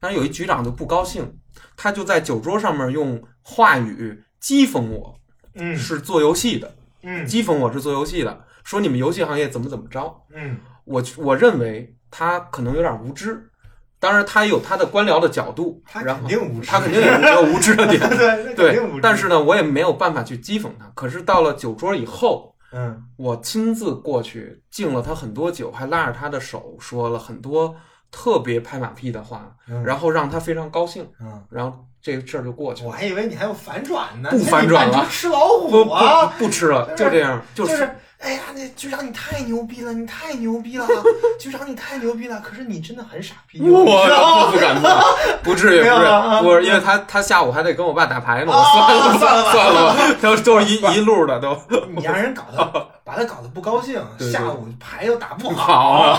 [0.00, 1.38] 但是有一局长就不高兴，
[1.76, 5.18] 他就在酒桌上面用话语讥讽我，
[5.54, 10.22] 嗯是做游戏的，嗯讥讽我是做游戏的，说你们游戏行业怎么怎么着。
[10.34, 13.50] 嗯我我认为他可能有点无知，
[13.98, 17.98] 当然他有他的官僚的角度，他肯定无知他肯定有有无知的点，
[18.54, 20.86] 对，但是呢，我也没有办法去讥讽他。
[20.94, 27.74] 可是到了酒桌以后，嗯我亲自过去敬了他很多酒，还拉着他的手说了很多
[28.10, 32.88] 特别拍马屁的话，嗯，然后让他非常高兴，嗯，然后这个事儿就过去了。
[32.88, 35.06] 我还以为你还有反转呢，不反转了。
[35.10, 36.32] 吃老不不虎啊！
[36.38, 37.88] 不吃了，就这样，就就是。
[38.18, 40.86] 哎呀，那局长你太牛逼了，你太牛逼了，
[41.38, 42.40] 局长你太牛逼了。
[42.40, 44.46] 可是你真的很傻逼，我你知道吗？
[44.46, 45.02] 不 不敢当，
[45.42, 49.94] 不至于，不是啊，不是，因为他他下午还得跟我爸打牌呢，我啊算了算了算了。
[49.94, 51.54] 吧，都都是一一路的都。
[51.94, 56.18] 你让人搞得把他搞得不高兴，对对下午牌又打不好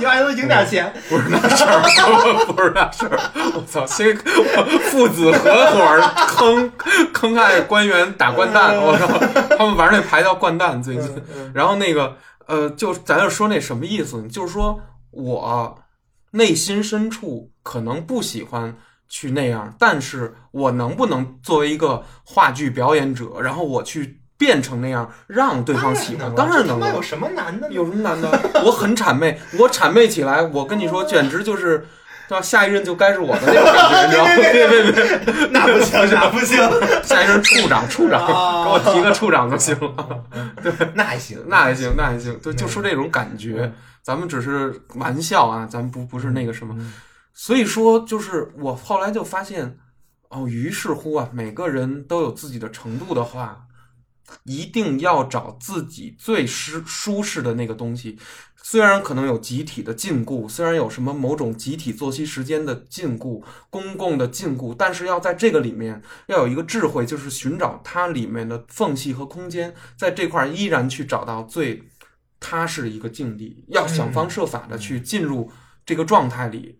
[0.00, 0.92] 你 还能赢点钱。
[1.08, 3.16] 不是那事儿，不是那事儿，
[3.54, 4.16] 我操，先
[4.90, 6.72] 父子合伙坑
[7.12, 9.06] 坑害官员打掼蛋，我操，
[9.56, 11.08] 他们玩那牌叫掼蛋，最近。
[11.36, 12.16] 嗯然后那个
[12.48, 14.80] 呃，就咱就说那什么意思，就是说
[15.12, 15.78] 我
[16.32, 18.76] 内心深处可能不喜欢
[19.08, 26.34] 去那样，但是我能不能作为一个话剧表演者，然后我去变成那样，让对方喜欢？
[26.34, 27.02] 当然能了这他妈有。
[27.02, 27.70] 什么难的？
[27.70, 28.28] 有什么难的？
[28.64, 31.86] 我很谄媚，我谄媚起来，我跟你说，简直就是，
[32.28, 32.42] 对吧？
[32.42, 34.34] 下一任就该是我的那种感觉，你知道吗？
[34.36, 36.58] 别 别别， 那不行，那不行，
[37.04, 40.24] 下一任处长，处长，啊给我提个处长就行了。
[40.62, 46.92] 对那还行，那还行，那还行，对，就说这种感觉嗯，咱们只是玩笑啊，咱们不不是那个什么，嗯
[47.36, 49.76] 所以说就是我后来就发现，
[50.28, 53.63] 哦，于是乎啊，每个人都有自己的程度的话，
[54.44, 58.18] 一定要找自己最舒舒适的那个东西。
[58.66, 71.82] 虽然可能有集体的禁锢，虽然有什么某种集体作息时间的禁锢、公共的禁锢，但是要在这个里面要有一个智慧，就是寻找它里面的缝隙和空间，在这块儿依然去找到最
[72.40, 75.50] 踏实的一个境地，要想方设法的去进入
[75.84, 76.78] 这个状态里，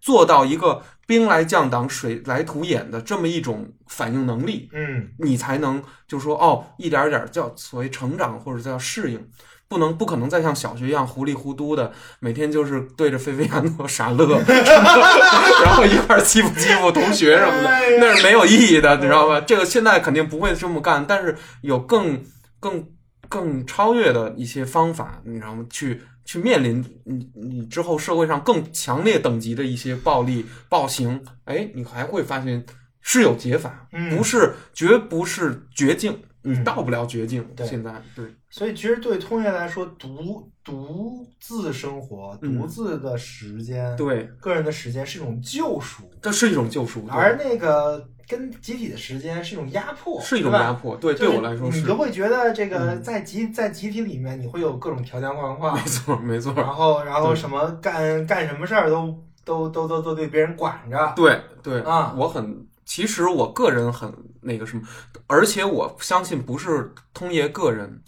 [0.00, 9.28] 做到一个兵来将挡，水来土掩的这么一种反应能力，嗯你才能就说哦，一点点儿叫所谓成长或者叫适应。
[9.70, 19.38] 不能不可能再像小学一样糊里糊涂的，每天就是对着菲菲亚诺傻乐， 然后一块儿欺负欺负同学什么的，那是没有意义的，你知道吧？
[19.42, 22.24] 这个现在肯定不会这么干，但是有更
[22.58, 22.82] 更
[23.28, 25.62] 更超越的一些方法，你知道吗？
[25.68, 32.66] 去去面临你你之后社会上更强烈等级的一些暴力暴行，哎，你还会发现
[33.00, 34.14] 是有解法，嗯。
[34.14, 36.64] 不是绝不是绝境，你嗯。
[36.64, 37.44] 到不了绝境。
[37.56, 37.66] 对。
[37.66, 42.58] 现在对，所以其实对通爷来说，独独自生活、嗯。
[42.58, 50.96] 独自的时间、对，个人的时间是一种救赎，这是一种救赎，而那个跟集体的时间是一种压迫，是一种压迫。
[50.96, 51.80] 对，对我来说是。
[51.80, 53.02] 你就会觉得这个嗯。
[53.02, 56.52] 在集在集体里面，你会有各种条条框框没，错，没错。
[56.54, 61.80] 然后然后什么干干什么事儿都都都都都得别人管着，对对。
[61.82, 62.14] 啊。
[62.16, 64.82] 我很，其实我个人很那个什么，
[65.26, 68.02] 而且我相信不是通爷个人。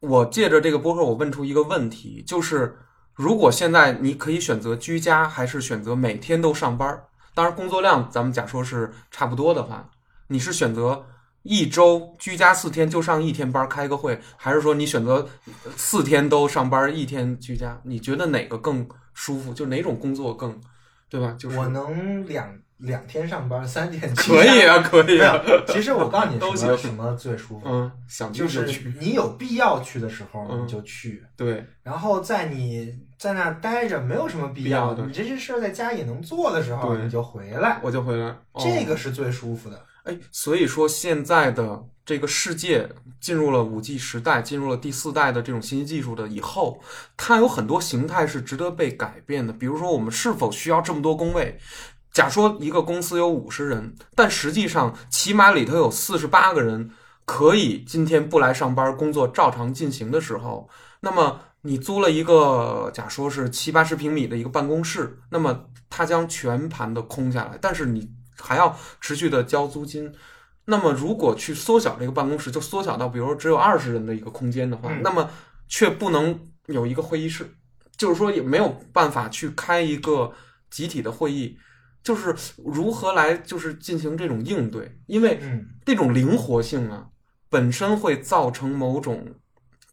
[0.00, 2.78] 我借着这个播客，我问出一个问题，就是
[3.14, 7.02] 如果现在你可以选择居家，还是选择每天都上班？
[7.34, 9.90] 当然，工作量咱们假说是差不多的话，
[10.28, 11.04] 你是选择
[11.42, 15.28] 一周居家四天就上一天班开个会，还是说你选择
[15.76, 17.80] 四天都上班一天居家？
[17.84, 19.52] 你觉得哪个更舒服？
[19.52, 20.58] 就哪种工作更，
[21.10, 21.34] 对吧？
[21.36, 30.64] 就是我能两两天上班，三天可以啊，可以啊，其实我告诉你 什么什么最舒服，嗯，想去就就是去，你有必要去的时候嗯。
[30.64, 35.04] 你就去，对，然后在你在那儿待着没有什么必必要的。
[35.04, 38.26] 你这些事儿在家也能做的时候，你就回来，我就回来。
[38.52, 38.62] 哦。
[38.62, 39.84] 这个是最舒服的。
[40.04, 42.86] 哎，所以说现在的这个世界
[43.20, 46.80] 进入了五 G 时代，进入了第四代的这种信息技术的以后，
[47.16, 49.52] 它有很多形态是值得被改变的。
[49.52, 51.58] 比如说，我们是否需要这么多工位？
[52.14, 56.88] 假说一个公司有五十人，但实际上起码里头有四十八个人
[57.26, 70.14] 可以今天不来上班，工作照常进行的时候，那么你租了一个假说是七八十平米的一个办公室，那么它将全盘的空下来，但是你还要持续的交租金。
[70.66, 75.28] 那么如果去缩小这个办公室，就缩小到比如说只有二十人的一个空间的话，嗯那么
[75.66, 77.54] 却不能有一个会议室，
[77.96, 80.32] 就是说也没有办法去开一个
[80.70, 81.58] 集体的会议，
[82.04, 87.08] 就是如何来就是进行这种应对，因为嗯，这种灵活性啊，
[87.48, 89.26] 本身会造成某种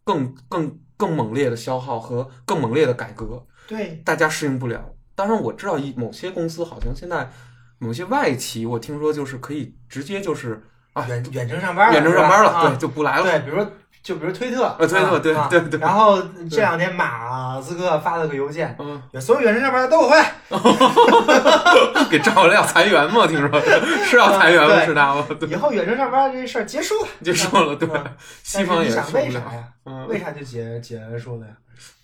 [0.03, 4.93] 更更更猛烈的消耗和更猛烈的改革，对，大家适应不了。
[5.15, 7.31] 当然，我知道一某些公司好像现在
[7.79, 10.61] 某些外企，我听说就是可以直接就是
[10.93, 13.23] 啊远远程上班了，远程上班了，对，就不来了。
[13.23, 13.71] 对，比如说
[14.03, 20.33] 就比如推特，呃推特对啊对对然后这两天马斯克发了个邮件，嗯，所有远程上班的都回来。
[22.09, 23.25] 给赵小要裁员吗？
[23.27, 23.61] 听说
[24.05, 24.75] 是要裁员吗？
[24.75, 25.25] 对是他吗？
[25.47, 28.03] 以后远程上班这事儿结束了，结束了，对嗯，
[28.43, 29.67] 西方也想为啥呀？
[29.85, 31.53] 嗯，为啥就结结束了呀？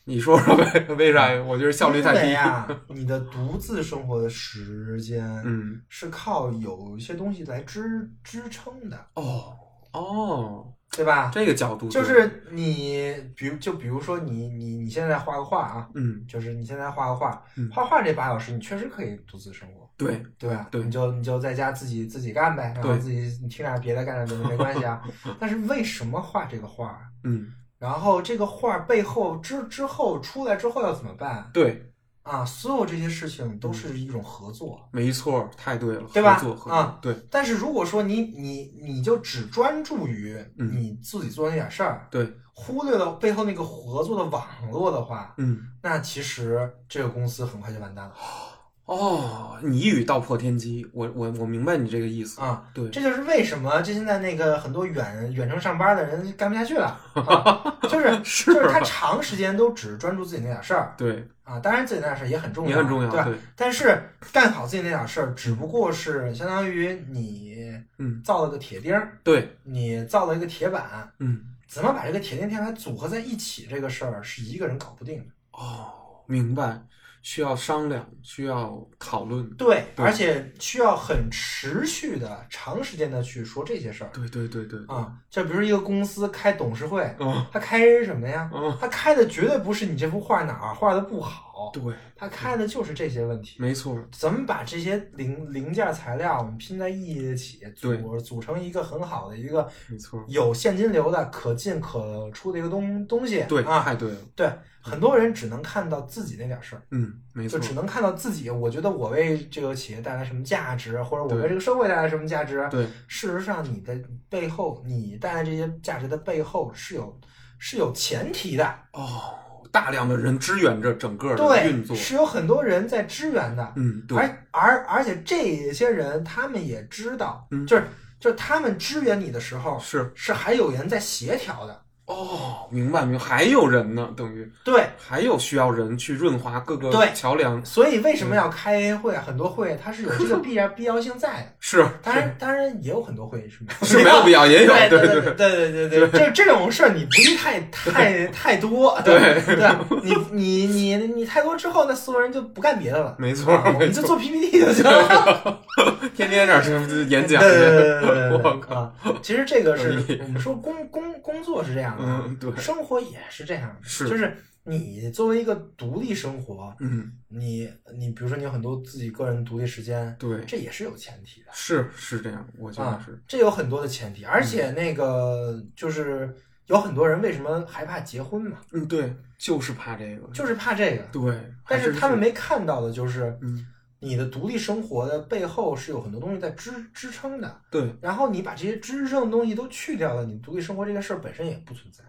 [0.06, 1.44] 你说说呗， 为啥呀？
[1.46, 2.32] 我觉得效率太低。
[2.32, 9.54] 呀，你的独自生活的时间嗯，是靠有一些东西来支支撑的，哦
[9.92, 10.66] 哦，
[10.98, 11.32] 对吧？
[11.34, 20.68] 这个角度就是你，比如就比如说你你你现在画个画啊，嗯，就是你现在画个画嗯，画画这八小时你确实可以独自生活，对对吧？
[20.72, 20.84] 对。
[20.84, 25.02] 你就你就在家自己自己干呗，然后自己你听点别的干点别的没关系啊。
[25.40, 27.00] 但是为什么画这个画？
[27.24, 31.50] 嗯，然后这个画背后之之后出来之后要怎么办？
[31.54, 31.92] 对，
[32.28, 32.46] 啊？
[32.46, 34.80] 所有这些事情都是一种合作。
[34.92, 36.36] 没错，太对了，对吧？
[36.38, 37.22] 合作合啊作，对。
[37.32, 40.72] 但是如果说你你你就只专注于嗯。
[40.78, 48.14] 你自己做那点事儿，对，忽略了背后那个合作的网络的话，嗯，那其实这个公司很快就完蛋了
[48.88, 52.64] 哦，你一语道破天机，我我我明白你这个意思，啊！
[52.74, 63.26] 对，这就是为什么就现在那个很多远远程上班的人干不下去了， 啊、就是是 就是他长时间都只专注自己那点事儿对，啊，当然自己那点事儿也很重要，也很重要，对吧？
[63.26, 67.58] 对，但是干好自己那点事儿，只不过是相当于你
[67.98, 75.26] 嗯，造了个铁钉儿，对，你造了一个铁板，嗯，怎么把这个铁钉铁板组合在一起，这个事儿是一个人搞不定的。
[75.52, 75.92] 哦，
[76.26, 76.80] 明白，
[77.28, 80.06] 需要商量，需要讨论，对，对。
[80.06, 84.10] 而且需要很持续的、长时间的去说这些事儿。
[84.14, 85.12] 对对对对，对，啊。
[85.30, 88.50] 就比如一个公司开董事会，哦，他开什么呀？
[88.54, 91.82] 哦，他开的绝对不是你这幅画哪儿画的不好，对，
[92.16, 93.58] 他开的就是这些问题。
[93.60, 103.44] 没错，怎么把这些零零件材料我们拼在一起，组组成一个很好的一个没错，有现金流的、可进可出的一个东东西？
[103.48, 104.52] 对，啊，太对了，对，
[104.82, 106.82] 很多人只能看到自己那点事儿。
[106.92, 112.68] 嗯，没错，就只能看到自己，我觉得我为这个企业带来什么价值，或者我为这个社会带来什么价值。
[112.70, 113.98] 对，事实上，你的
[114.30, 117.20] 背后，你带来这些价值的背后是有
[117.58, 119.36] 是有前提的，哦，
[119.78, 127.68] 大量的人支援着整个的运对，作，是有很多人在支援的，嗯，对，而而而且这些人他们也知道，嗯。
[127.68, 127.84] 就是
[128.20, 134.84] 就是他们支援你的时候，是，是还有人在协调的，哦，明白明白，还有人呢，等于对。
[134.98, 139.24] 还有需要人去润滑各个对桥梁，所以为什么要开会啊？
[139.28, 141.46] 很多会它是有这个必然必要性在的。
[141.60, 149.80] 是，当然，当然也有很多会是没有是没有必要，也有，对对对对对对对，这这种事儿你不宜太太太多， 对对吧？
[150.02, 155.62] 你你你你太多之后，那所有人就不干别的了，没错啊我们就做 PPT 就行了。
[156.16, 158.94] 天天这儿是演讲对对去，对对对我靠，啊！
[159.22, 164.08] 其实这个是我们说工工工作是这样嗯，对，生活也是这样的，是。
[164.08, 171.48] 就是你作为一个独立生活，嗯，你你比如说你有很多自己个人独立时间，对，这也是有前提的。
[171.54, 176.36] 是是这样，我觉得啊是，，这有很多的前提，而且那个就是
[176.66, 181.04] 有很多人为什么害怕结婚嘛，嗯，对，就是怕这个，就是怕这个。
[181.12, 181.94] 对，但是。
[181.94, 183.66] 他们没看到的就是，嗯，
[184.00, 187.62] 你的独立生活的背后是有很多东西在支支撑的。
[187.72, 192.04] 对，然后你把这些支撑的东西都去掉了，你独立生活这个事儿本身也不存在。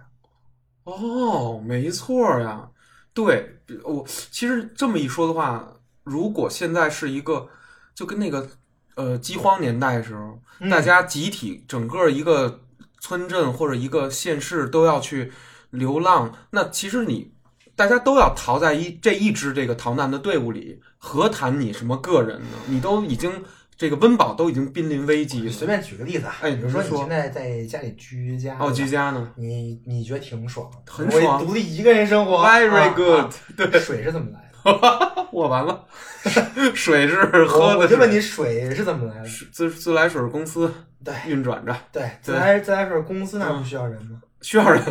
[0.84, 2.68] 哦，没错呀，
[3.12, 5.74] 对我其实这么一说的话，
[6.04, 7.48] 如果现在是一个
[7.94, 8.48] 就跟那个
[8.94, 12.60] 呃饥荒年代的时候，嗯大家集体整个一个
[13.00, 15.32] 村镇或者一个县市都要去
[15.70, 17.32] 流浪，那其实你
[17.78, 22.48] 大家都要逃在一这一支这个逃难的队伍里，何谈你什么个人呢？
[22.66, 23.30] 你都已经
[23.76, 29.30] 这个温饱都已经濒临危机随便举个例子啊，哎比如说你现在在家里居家，哦，居家呢？
[29.36, 31.46] 你你觉得挺爽，很爽。
[31.46, 35.28] 独立一个人生活，very 啊 good，啊水是怎么来的？
[35.30, 35.84] 我完了，
[36.74, 39.28] 水是喝的，我我就问你，水是怎么来的？
[39.52, 40.74] 自自来水公司
[41.04, 41.14] 对。
[41.28, 44.20] 运转着，对，自来自来水公司那不需要人吗？
[44.42, 44.82] 需要人，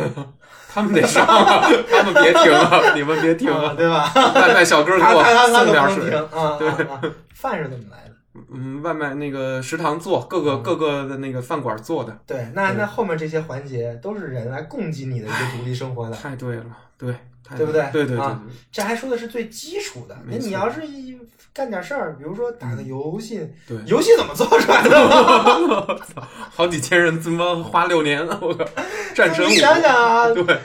[0.70, 4.12] 他们得上啊， 他们别停啊，你们别停啊，啊，对吧？
[4.34, 6.14] 外卖小哥给我送点水。
[6.14, 7.00] 啊对啊！
[7.34, 8.14] 饭是怎么来的？
[8.52, 16.64] 嗯，外卖那个食堂做，各个各个的那个饭馆做的，对，那那后面这些环节都是人来供给你的一个独立生活的，太对了，
[16.98, 17.12] 对，
[17.42, 18.40] 太对不对对对对啊
[18.70, 20.16] 这还说的是最基础的。
[20.26, 21.18] 那你要是一
[21.58, 25.08] 干点事儿，比如说打个游戏，对，游戏怎么做出来的？
[25.08, 25.96] 吗？
[26.54, 28.24] 好几千人怎么花六年？
[28.40, 28.64] 我靠，
[29.12, 29.48] 战神五。
[29.48, 30.56] 你想想啊，对。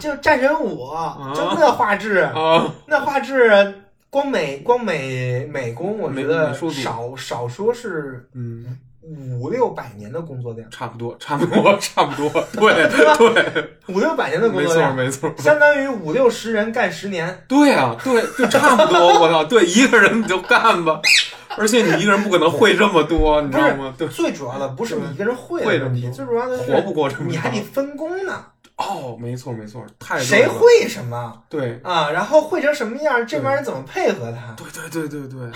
[0.00, 0.86] 就战神五，
[1.34, 3.82] 就那画质，啊，那画质。
[4.10, 8.78] 光美光美美工，我觉得少少说是嗯，
[9.40, 17.44] 五六百年的工作量，差不多，差不多， 差不多，对 对，五六百年的工作量，没错，相当于五六十人干十年。
[17.48, 21.00] 对啊，对，就差不多，我操，对，一个人你就干吧，
[21.56, 23.94] 而且你一个人不可能会这么多，你知道吗？
[23.96, 28.44] 对，最主要的不是你一个人会会的问题，最主要的是活不过这么你还得分工呢。
[28.76, 30.46] 哦，没错没错，太谁？
[30.46, 32.10] 会什么对，啊？
[32.10, 33.26] 然后会成什么样？
[33.26, 34.54] 这帮人怎么配合他？
[34.54, 35.50] 对对对对对，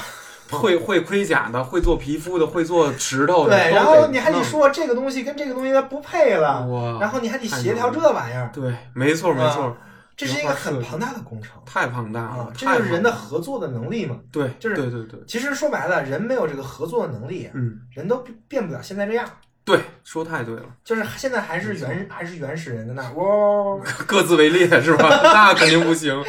[0.61, 9.77] 会会盔甲的，会做皮肤的，会做石头的，对，然后你还得说这个东西跟这个东西它不配了，哇，然后你还得协调这玩意儿，对，没错没错，
[10.17, 12.53] 这是一个很庞大的工程太庞大啊了，！
[12.57, 14.19] 这就是人的合作的能力嘛。
[14.31, 19.27] 对，就是对对对，其实说白了，人没有这个合作的能力，嗯，人都变变不了现在这样。
[19.65, 25.09] 对，说太对了，就是现在还是原还是原始人的那儿， 哇，各自为列是吧？
[25.23, 26.21] 那肯定不行，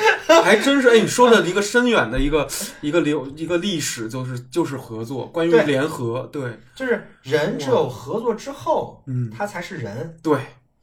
[0.43, 2.47] 还真是哎，你说的一个深远的一个
[2.81, 10.15] 一个流一个历史，就是就是合作，关于联合，对，就是人只有合作之后，嗯，他才是人。
[10.21, 10.37] 对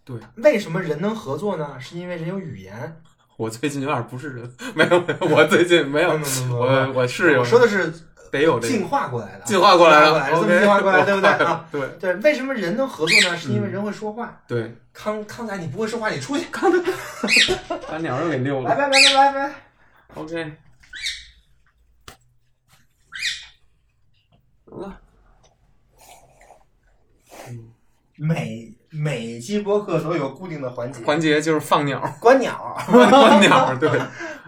[0.05, 0.18] 对。
[0.36, 1.76] 为什么人能合作呢？
[1.78, 2.96] 是因为人有语言。
[3.36, 6.11] 我最近有点不是人，没有没有，我最近没有，
[6.51, 7.90] 我我是有我说的是
[8.31, 11.68] 得有这个进化过来的，进化过来的进化是这么进化过来，对不对啊？
[11.70, 13.37] 对对，为什么人能合作呢？
[13.37, 14.41] 是因为人会说话。
[14.47, 16.47] 对，康康仔，你不会说话，你出去！
[17.89, 18.70] 把鸟儿给溜了。
[18.70, 19.55] 来来来来来来
[20.14, 20.53] ，OK，
[24.70, 25.01] 好了，
[28.16, 33.88] 每每期播客都有固定的环节，环节就是放鸟，观鸟， 问问鸟，对，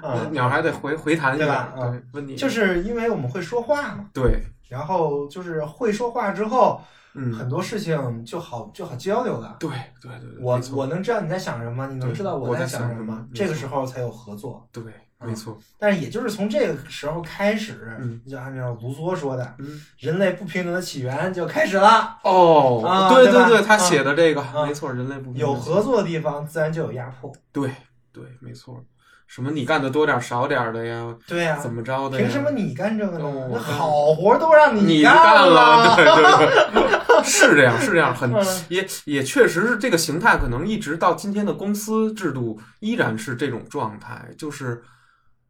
[0.03, 1.73] 啊，鸟还得回回弹一下，对吧？
[1.77, 2.35] 对，问你。
[2.35, 6.81] 就是因为我们会说话嘛，对，然后就是会说话之后，
[7.15, 9.57] 嗯，很多事情就好就好交流了。
[9.61, 9.71] 对
[10.01, 14.67] 对对对，我我能知道你在想什么，你能知道我在想什么这个时候才有合作。
[14.73, 14.83] 对，
[15.25, 22.19] 没错，但是也就是从这个时候开始，嗯就按照卢梭说的，嗯，人类不平等的起源就开始了。
[22.23, 27.33] 哦啊，对吧对对，他啊写的这个啊没错，人类不平等有合作的地方，自然就有压迫。
[27.53, 27.71] 对
[28.13, 28.83] 对，没错，
[29.27, 32.25] 什么你干的多点儿少点儿的呀，对呀、怎么着的呀？
[32.27, 33.49] 凭什么你干这个呢哦？
[33.53, 44.83] 那好活都让你干干了，对对对， 是这样，是这样，很嗯也也确实是这个形态，可能一直到今天的公司制度依然是这种状态，就是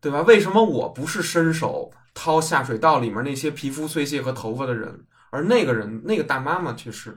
[0.03, 0.21] 对吧？
[0.23, 5.01] 为什么我不是伸手掏下水道里面那些皮肤碎屑和头发的人，
[5.31, 7.17] 而那个人那个大妈妈却是，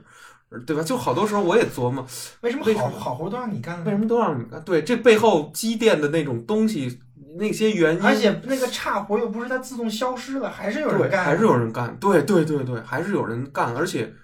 [0.64, 0.82] 对吧？
[0.82, 2.06] 就好多时候我也琢磨，
[2.42, 3.84] 为什么为什么好好活都让你干？
[3.84, 4.62] 为什么都让你干？
[4.62, 7.00] 对，这背后积淀的那种东西，
[7.38, 14.14] 那些原因，而且那个差活又不是它自动消失了，还是有人，干，还是有人干，对对对对，还是有人干，而且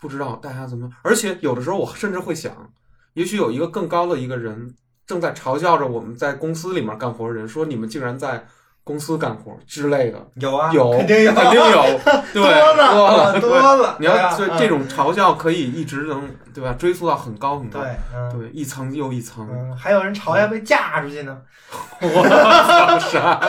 [0.00, 2.72] 不知道大家怎么，而且有的时候我甚至会想，
[3.14, 4.74] 也许有一个更高的一个人
[5.08, 8.44] 正在嘲笑着我们在公司里面干活的人，说你们竟然在
[8.84, 11.82] 公司干活之类的，有啊，有肯定有，肯定有，
[12.32, 13.96] 对，多了多啊了，多了。
[13.98, 21.38] 你要这这种嘲笑可以一直能对吧，追溯到很高很高，对，嗯对，一层又一层，嗯，还有人嘲笑被嫁出去呢。
[22.00, 23.40] 我操，啥？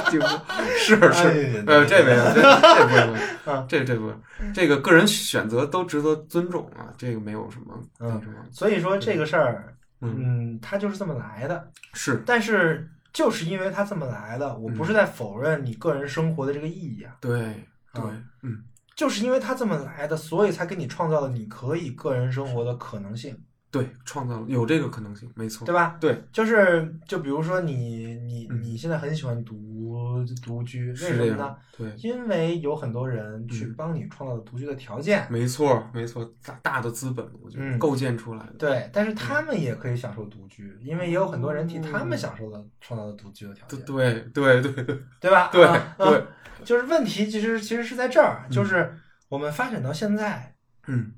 [0.78, 3.18] 是哎是，对呃，这没有，这这不
[3.68, 4.12] 这这不，
[4.54, 11.72] 这个个人选择都值得尊重啊，这个没有什么嗯那什么，所以说这个事儿，嗯，嗯，它就是这么来的。
[11.94, 18.64] 是但是就是因为它这么来的，我不是在否认你个人生活的这个意义啊，对对嗯，嗯，
[18.96, 23.36] 就是因为它这么来的，所以才给你创造了你可以个人生活的可能性，
[23.72, 25.98] 对，创造了有这个可能性，没错，对吧？
[26.00, 28.60] 对，就是就比如说你你嗯。
[28.70, 37.80] 你现在很喜欢独独居，为什么呢？，对，因为有很多人去嗯帮你创造了独居的条件，没错没错，大大的资本，我觉得嗯。
[37.80, 45.00] 构建出来的，对，但是他们也可以享受独居，因为也有很多人替他们嗯享受了创造了独居的条件，对对对对。
[45.20, 45.50] 对吧？
[45.52, 46.10] 对啊啊。
[46.10, 46.24] 对，
[46.64, 48.52] 就是问题其实其实是在这儿，嗯。
[48.52, 48.94] 就是
[49.30, 50.54] 我们发展到现在
[50.88, 51.12] 嗯，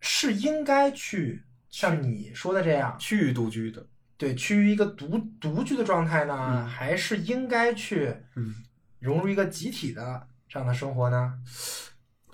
[0.00, 3.86] 是应该去像你说的这样，区域独居的，
[4.16, 8.54] 对，趋于一个独独居的状态呢，嗯还是应该去嗯。
[9.00, 11.32] 融入一个集体的这样的生活呢？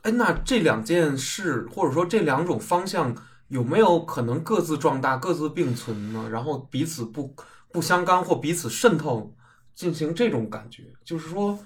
[0.02, 3.14] 哎，那这两件事，或者说这两种方向，
[3.46, 6.28] 有没有可能各自壮大、各自并存呢？
[6.28, 7.32] 然后彼此不
[7.70, 9.32] 不相干或彼此渗透，
[9.76, 10.92] 进行这种感觉？
[11.04, 11.56] 就是说，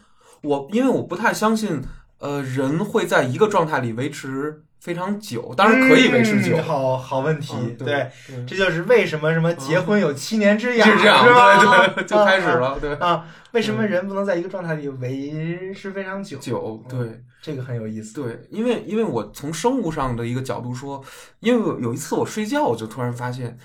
[0.43, 1.81] 我因为我不太相信，
[2.19, 13.25] 呃，人会在一个状态里维持非常久，当然可以维持久，嗯好好问题，嗯对，对对这就是为什么什么结婚有七年之痒，是这样，吧对对， 就开始了，对，啊。
[13.53, 16.39] 为什么嗯人不能在一个状态里维持非常久？
[16.39, 17.23] 久，对。
[17.43, 18.15] 这个很有意思。
[18.23, 21.03] 对，因为因为我从生物上的一个角度说，
[21.41, 23.59] 因为有一次我睡觉，我就突然发现，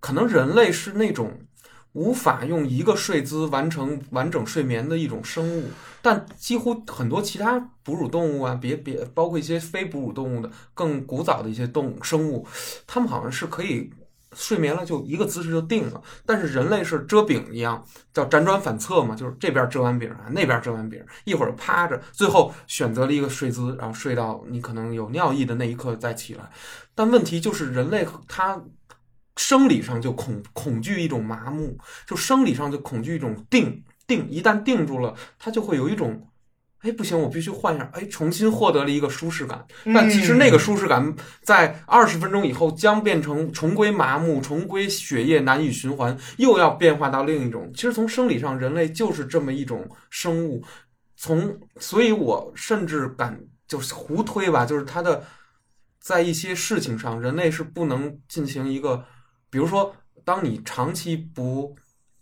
[0.00, 1.32] 可能人类是那种
[1.96, 5.70] 无法用一个睡姿完成完整睡眠的一种生物，
[6.02, 12.46] 但几乎很多其他哺乳动物啊，别别包括一些非哺乳动物的更古早的一些动物生物，
[12.86, 13.90] 它们好像是可以
[14.34, 17.82] 睡眠了就一个姿势就定了，但是人类是遮饼一样，
[18.12, 26.50] 叫辗转反侧嘛，就是这边遮完饼啊，那边遮完饼，一会儿趴着，最后选择了一个睡姿，然后睡到你可能有尿意的那一刻再起来。
[26.94, 28.62] 但问题就是人类它
[29.36, 36.28] 生理上就恐恐惧一种麻木，就生理上就恐惧一种定定，一旦定住了，它就会有一种。
[36.82, 37.90] 哎，不行，我必须换一下。
[37.94, 41.12] 哎，重新获得了一个舒适感，但其实那个舒适感
[41.42, 47.72] 在二十分钟以后将变成重归麻木，重归血液难以循环，又要变化到另一种。
[47.74, 50.62] 其实从生理上，人类就是这么一种生物。
[51.16, 55.24] 从，所以我甚至敢就是胡推吧，就是他的
[55.98, 59.04] 在一些事情上，人类是不能进行一个，
[59.50, 59.94] 比如说，
[60.24, 61.74] 当你长期不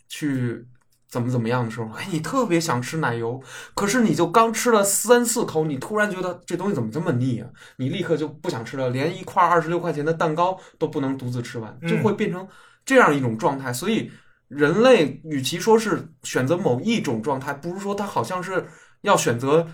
[0.08, 0.66] 去
[1.08, 3.42] 怎么怎么样的时候，哎，你特别想吃奶油，
[3.74, 7.48] 可是你就刚吃了三四口，你突然觉得这东西怎么这么腻啊？
[7.76, 12.46] 你立刻就不想吃了，连一块二十六块钱的蛋糕都不能独自吃完，就会变成
[12.84, 13.72] 这样一种状态。
[13.72, 14.10] 所以，
[14.48, 18.66] 人类与其说是选择某一种状态，不如说它好像是
[19.02, 19.66] 要选择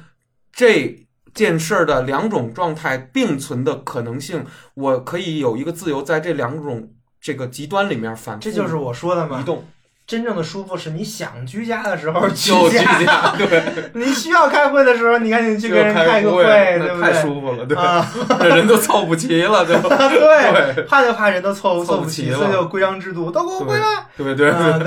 [0.52, 4.44] 这件事儿的两种状态并存的可能性。
[4.74, 9.44] 我可以有一个自由，在这两种这个极端里面反复这就是我说的嘛移。
[9.44, 9.64] 动。
[10.06, 16.42] 真正的舒服是你想居家的时候就居家，家， 对，你需要开会的时候，你赶紧去就跟人开个会，
[16.80, 17.00] 对不对？
[17.00, 18.04] 太舒服了，对，啊，
[18.40, 19.96] 这人都凑不齐了， 对吧？
[20.08, 23.86] 对，对怕就怕人都凑凑不齐，了所以有规章制度，都给我归来。
[24.16, 24.80] 对对嗯，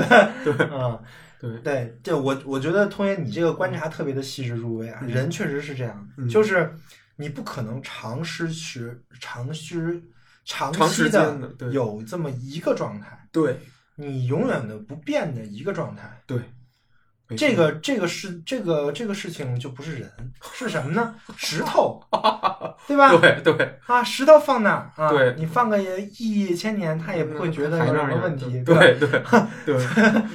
[0.44, 0.98] 对对，嗯，
[1.40, 6.70] 对，对，这我我觉得通爷你这个观察特别的细致入微啊，嗯人确实是这样，嗯就是
[7.16, 10.02] 你不可能长时时长时
[10.44, 11.36] 长期的
[11.72, 13.58] 有这么一个状态，对
[13.96, 16.20] 你永远的不变的一个状态。
[16.26, 16.38] 对，
[17.36, 20.10] 这个这个事这个这个事情就不是人，
[20.52, 21.14] 是什么呢？
[21.36, 22.00] 石头，
[22.86, 23.10] 对吧？
[23.16, 28.74] 对对啊，石头放那儿啊，对你放个亿亿千年，他也不会觉得有什么问题，吧？
[28.74, 29.08] 对对
[29.64, 29.76] 对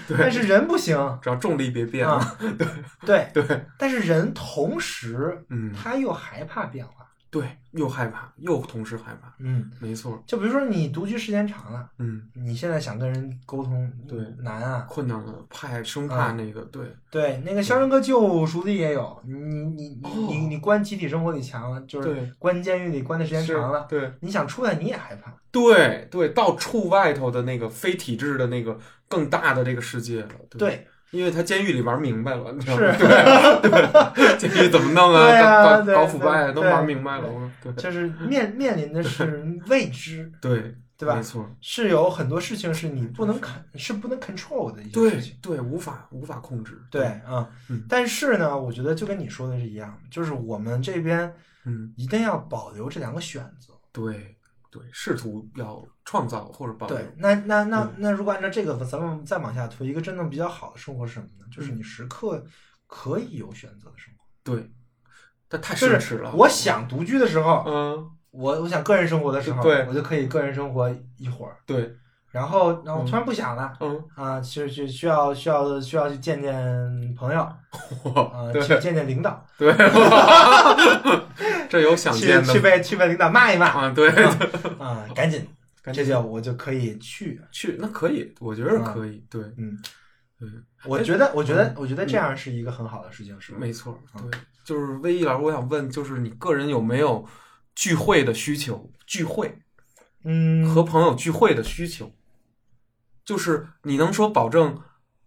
[0.07, 2.37] 对，但是人不行只要重力别变啊，
[3.05, 16.83] 对，对，但是人同时嗯，他又害怕变化，对，又害怕，又同时害怕，嗯，没错，就比如说你独居时间长了，嗯，你现在想跟人沟通，对难啊，困难了，怕生啊怕那个，对。
[17.11, 24.11] 对，那个《肖申克救赎》的也有，你你你哦你你关集体生活里强了，就是对关监狱里关的时间长了，对。
[24.19, 28.77] 你想出来你也害怕，对对，到处外头的那个非体制的那个
[29.07, 32.91] 更大的这个世界了，对对，因为他监狱里玩明白了，你知道吗？
[32.93, 32.99] 是
[33.61, 33.69] 对
[34.13, 35.81] 对，监狱怎么弄啊？
[35.81, 41.23] 搞搞腐败都玩明白了，我对就是面面临的是未知， 对对吧没？
[41.23, 45.35] 错，是有很多事情是你不能 con 是不能 control 的一些对事情。
[45.41, 51.33] 对，无法无法控制，对，啊、嗯但是呢，我觉得就跟你说的是一样的，就是我们这边
[51.65, 53.73] 嗯，一定要保留这两个选择。
[53.91, 54.35] 对
[54.71, 61.45] 对，试图要创造或者保留，对，那那那嗯那如果按照这个，咱们再往下推，一个真正比较好的生活是什么呢？
[61.51, 62.43] 就是你时刻
[62.85, 64.23] 可以有选择的生活。
[64.43, 64.71] 对，
[65.47, 66.31] 但太奢侈了。
[66.35, 71.57] 我想独居的时候，嗯，我我想个人生活的时候，对我就可以个人生活一会儿。
[71.65, 71.95] 对，
[72.31, 73.73] 然后，然后突然不想了。
[73.79, 76.53] 嗯，啊，就就需要需要需要去见见
[77.17, 77.41] 朋友，
[78.13, 79.73] 啊，去见见领导，对，
[81.69, 84.09] 这有想见的去被去被领导骂一骂啊，对，
[84.77, 85.47] 啊，赶紧，
[85.91, 87.41] 这就我就可以去。
[87.51, 89.77] 去，那可以，我觉得可以，对，嗯，
[90.39, 90.47] 对，
[90.85, 93.57] 我觉得，我觉得，我觉得这样是一个很好的事情，是吧？
[93.59, 97.25] 没错，嗯对，就是魏一老师，我想问，就是你个人有没有
[97.75, 98.89] 聚会的需求？
[99.07, 99.57] 聚会
[100.23, 102.11] 嗯，和朋友聚会的需求，
[103.29, 104.75] 就是你能说保证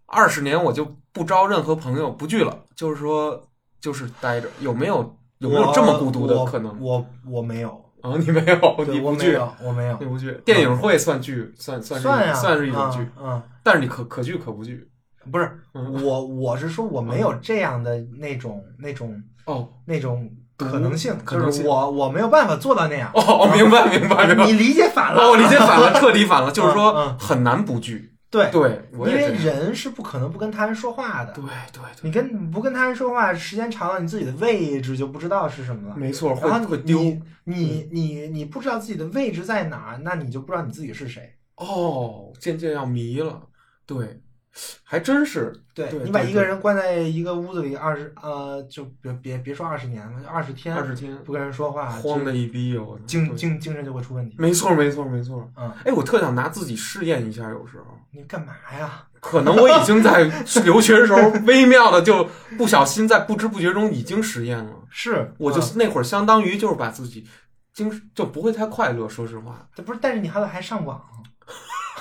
[0.07, 3.49] 二十年我就不招任何朋友不聚了，就是说
[3.81, 6.77] 就是待着，有没有有没有这么孤独的我可能？
[6.81, 7.69] 我我没有，
[8.01, 10.33] 啊，你没有，你不聚，我没有，我没有你，不聚。
[10.45, 14.91] 电影会算聚，算算是算呀，算是一种聚，嗯，嗯但是你可可聚可不聚。
[15.31, 20.29] 不是嗯我，我是说我没有这样的那种那种哦那种
[20.63, 23.11] 可能性，可能性就是我我没有办法做到那样。
[23.15, 24.47] 哦，明白明白明白。
[24.47, 28.11] 你理解反了，哦，我理解反了， 彻底反了，就是嗯说嗯很难不惧。
[28.31, 31.33] 对，对，因为人是不可能不跟他人说话的。
[31.35, 35.95] 对对对，你跟不跟他人说话，时间长了，你自己的位置就不知道是什么了。
[35.97, 36.99] 没错，会然后会丢。
[36.99, 41.35] 你你你你不知道自己的位置在哪儿，那你就不知道你自己是谁。
[41.57, 43.39] 哦，渐渐要迷了。
[43.85, 44.19] 对，
[44.85, 54.37] 还真是，对对你把一个人关在一个屋子里二十呃，就别别别说二十年了，就二十天，二十天不跟人说话，慌的一逼我精精精神就会出问题。
[54.39, 55.51] 没错没错没错。
[55.57, 59.05] 嗯，哎，我特想拿自己试验一下，有时候你干嘛呀？
[59.21, 60.25] 可能我已经在
[60.65, 62.29] 留学的时候微妙的就
[62.59, 67.25] 不小心在不知不觉中已经实验了，是，我就嗯那会儿相当于就是把自己
[67.73, 71.01] 精就不会太快乐，说实话，这不是，但是你还还上网，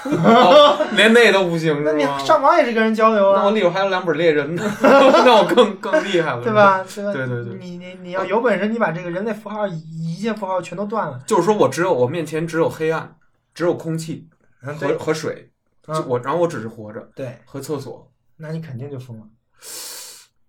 [0.05, 2.03] 哦连那都不行那你？
[2.25, 6.51] 上网也是跟人交流啊，那我里头还有两本猎人呢， 那我更更厉害了，对？
[6.53, 6.83] 吧？
[6.83, 7.03] 对？
[7.13, 11.19] 对对对你你你要有本事，你把这个人类符号一一键符号全都断了。
[11.25, 13.15] 就是说我只有我面前只有黑暗，
[13.53, 14.27] 只有空气
[14.63, 15.51] 嗯，和和水，
[16.07, 18.11] 我然后我只是活着对，和厕所。
[18.37, 19.23] 那你肯定就疯了。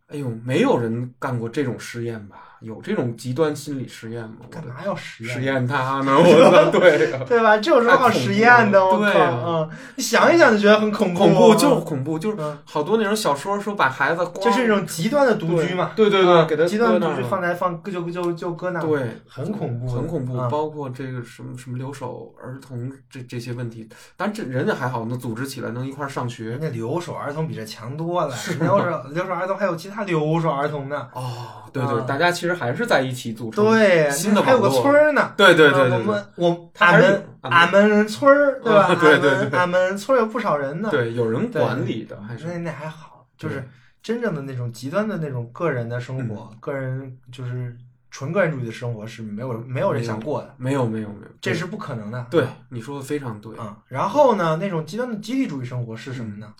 [0.08, 2.36] 哎呦，没有人干过这种实验吧？
[2.62, 4.36] 有这种极端心理实验吗？
[4.50, 5.34] 干嘛要实验？
[5.34, 6.16] 实验它呢？
[6.18, 7.56] 我操， 对呀、 对吧？
[7.58, 8.84] 这有什么好实验的？
[8.84, 20.36] 我靠，嗯，你想一想就觉得很恐怖，恐怖就是恐怖，就是嗯，好多那种小说说把孩子就是一种极端的独居嘛，对对对啊给他极端的独居放在放就就就搁那儿，对，很恐怖很恐怖。
[20.36, 26.60] 嗯包括这个什么什么留守儿童这这些问题，但这人家还好，能组织起来能一块儿上学人。
[26.60, 33.64] 家留守儿童比这强多了，留守留守儿童还有其他留守儿童呢，哦，对对，啊大家其实还是在一起组成。
[33.64, 35.32] 对，新的还有个村儿呢。
[35.36, 38.86] 对对对啊我对对们我俺们俺们村儿对吧？
[38.86, 40.88] 啊对对对俺们俺们村儿有不少人呢。
[40.90, 43.66] 对，有人管理的还是那那还好，就是
[44.02, 47.76] 真正的那种极端的那种个人的生嗯活，个人就是
[48.10, 52.26] 纯个人主义的生活是没有没有人想过的，没有没有没有，这是不可能的。
[52.30, 53.56] 对你说的非常对。
[53.56, 56.52] 啊、然后呢，那种极端的集体主义生活是什么呢？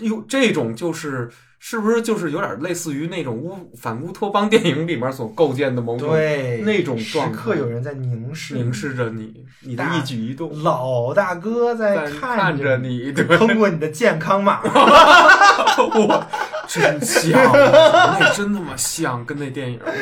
[0.00, 1.30] 哟，这种就是
[1.60, 16.26] 是不是就是有点类似于那种乌反乌托邦电影里面所构建的某种对，那种时状态刻有人在凝视，凝视着你，你的一举一动，老大哥在在看着着你，对，通过你的健康码， 我
[16.68, 19.92] 真像，那真他妈像，跟那电影哇，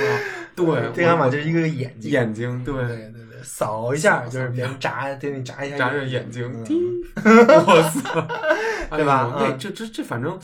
[0.54, 2.96] 对， 健康码就是一个眼睛，眼睛，对，对对
[3.30, 8.26] 对，扫一下就是别人眨，对你眨一下眨着眼睛，嗯滴， 我操，
[8.96, 9.32] 对吧？
[9.36, 10.38] 哎呦那嗯这这这，反正，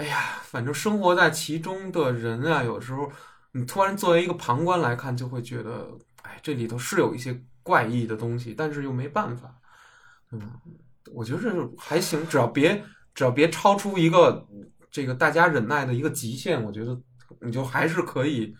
[0.00, 3.12] 哎呀，反正生活在其中的人啊，有时候
[3.52, 5.86] 你突然作为一个旁观来看，就会觉得，
[6.22, 9.54] 哎，这里头是有一些怪异的东西，但是又没办法，
[10.32, 10.40] 嗯，
[11.12, 12.82] 我觉得这还行，只要别
[13.14, 14.48] 只要别超出一个
[14.90, 16.98] 这个大家忍耐的一个极限，我觉得
[17.42, 18.56] 你就还是可以，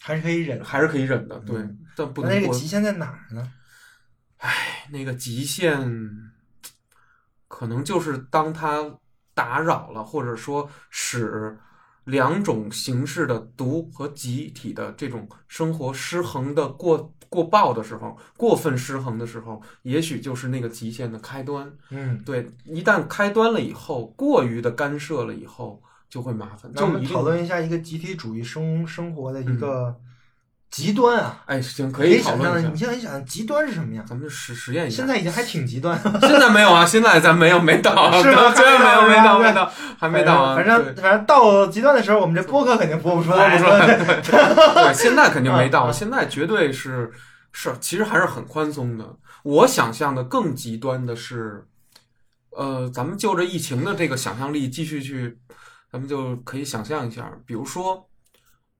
[0.00, 0.64] 还是可以忍。
[0.64, 3.52] 还是可以忍的，对，嗯但不能那个极限在哪儿呢？
[4.90, 6.32] 那个极限，
[7.46, 8.98] 可能就是当它
[9.38, 11.56] 打扰了，或者说使
[12.06, 21.70] 两种形式的独和集体的这种生活失衡的过过爆的时候，过分失衡的时候，也许就是那个极限的开端。
[21.90, 26.72] 嗯，对，一旦开端了以后，过于的干涉了以后，就会麻烦。
[26.74, 30.00] 那我们讨论一下一个集体主义生生活的一嗯个
[30.70, 32.76] 极端啊，哎，行，可可以讨论一下你。
[32.76, 34.04] 现在想极端是什么样？
[34.06, 34.96] 咱们就实实验一下。
[34.98, 40.56] 现在已经还挺极端，现在没有啊，现在咱没有没到啊， 是吗现在没有没到没到还没到啊。
[40.56, 47.10] 反正反正到极端的时候，我们这播客肯定播不出来，播不出来对现在肯定没到，现在绝对是
[47.52, 49.16] 是，其实还是很宽松的。
[49.44, 51.64] 我想象的更极端的是，
[52.50, 55.38] 呃，咱们就着疫情的这个想象力继续去，
[55.90, 58.07] 咱们就可以想象一下，比如说，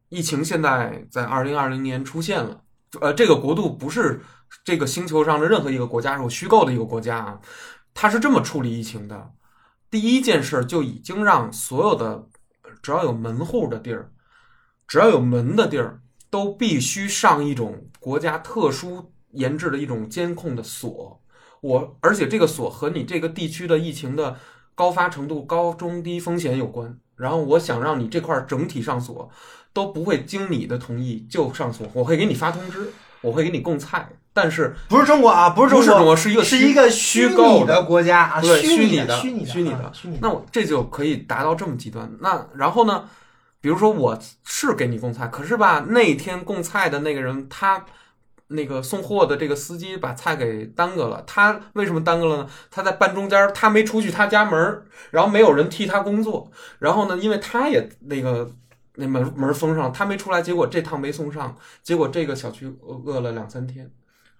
[0.09, 2.63] 疫情现在在二零二零年出现了，
[3.01, 4.23] 呃，这个国度不是
[4.65, 7.41] 这个星球上的任何一个国家，是我虚构的一个国家啊，
[7.93, 9.33] 它是这么处理疫情的。
[9.91, 12.29] 第一件事就已经让所有的
[12.83, 14.13] 只要有门户的地儿，
[14.87, 16.01] 只要有门的地儿，
[16.31, 21.23] 都必须上一种国家特殊研制的一种监控的锁。
[21.61, 24.37] 我而且这个锁和你这个地区的疫情的
[24.75, 26.99] 高发程度、高中低风险有关。
[27.17, 29.29] 然后我想让你这块整体上锁，
[29.73, 40.21] 都不会经你的同意就上锁，我会给你发通知，我会给你供菜，但是不是中国啊，不是中国，不是中国，是一个虚是一个虚拟构的的国家啊，对虚拟的的虚拟的虚拟的啊虚拟的。
[40.23, 42.11] 那我这就可以达到这么极端。
[42.21, 43.05] 那然后呢，
[43.61, 47.85] 比如说我是给你供菜，可是吧，那天供菜的那个人他。
[48.51, 52.49] 那个送货的这个司机把菜给耽搁了，他为什么耽搁了呢？
[52.71, 58.51] 他在半中间儿，他没出去他家门儿，然后没有人替他工作，然后呢，因为他也那个
[58.99, 63.89] 那门门封上，他没出来，结果这趟没送上，结果这个小区饿饿了两三天，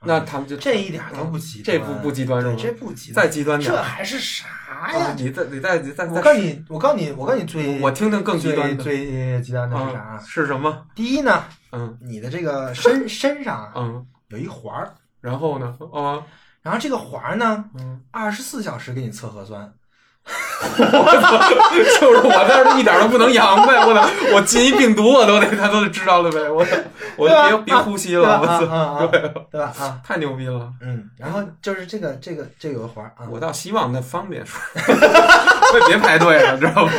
[0.03, 2.57] 那他们就这一点都不极端，这不不极端是吗？
[2.59, 5.15] 这不极端，再极端点儿，这还是啥啊呀？
[5.17, 10.25] 你再你再你再再我告诉你，我告诉你，我告诉你最我听听更极端的最最极端的是啊啥？
[10.27, 10.87] 是什么？
[10.95, 15.77] 第一呢，嗯你的这个身身上啊嗯，有一环儿，然后呢？
[15.93, 16.23] 啊
[16.61, 19.73] 然后这个环儿呢，嗯，二十四小时给你测核酸，
[20.79, 26.77] 就是我这儿一点都不能阳呗，我操，我进一病毒我都得他都得知道了呗，我操，
[27.17, 28.15] 我就别别呼吸？
[28.17, 29.07] 了，我啊操，啊啊，
[29.51, 29.73] 对吧？
[29.79, 30.69] 啊，太牛逼了。
[30.81, 34.61] 嗯，然后就是这个这个这个有个环儿啊，我倒希望它方便说，
[35.87, 36.93] 别排队了，知道吗？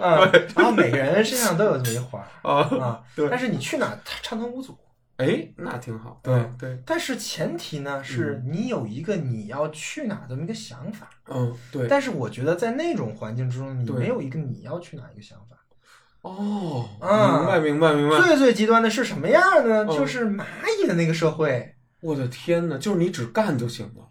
[0.00, 4.76] 嗯， 然后每个人身上都有这么一环儿啊，啊，对但是你去哪儿畅通无阻。
[5.16, 6.20] 哎，那挺好。
[6.22, 11.08] 对嗯对，但是前提呢，是你有一个你要去哪儿这么一个想法。
[11.28, 11.86] 嗯，对。
[11.88, 15.56] 但是我觉得在那种环境之中，你没有一个你要去哪儿一个想法。
[16.22, 18.16] 哦，啊明白明白明白。
[18.18, 19.84] 最最极端的是什么样呢？
[19.84, 20.44] 嗯就是蚂
[20.82, 21.74] 蚁的那个社会。
[22.00, 24.08] 我的天呐，就是你只干就行了，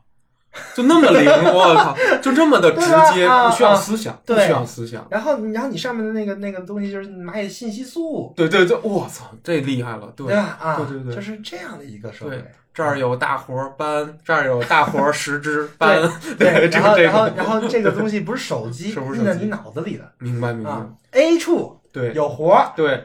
[0.76, 2.82] 就那么灵， 我靠，就这么的直
[3.14, 5.06] 接，啊不需要啊思想，不需要思想。
[5.10, 10.34] 然后，然后你上面的那个那个东西就是蚂蚁信息素，对对对，我操，这厉害了，对？
[10.34, 12.44] 啊，对对对就是这样的一个设备。
[12.74, 16.02] 这儿有大活儿搬，这儿有大活儿十只 搬，
[16.40, 23.04] 对，这然后个这个，然后然后这个东西不是手机是不是印在你脑子里的明白明白啊，？A 处对有活儿，对，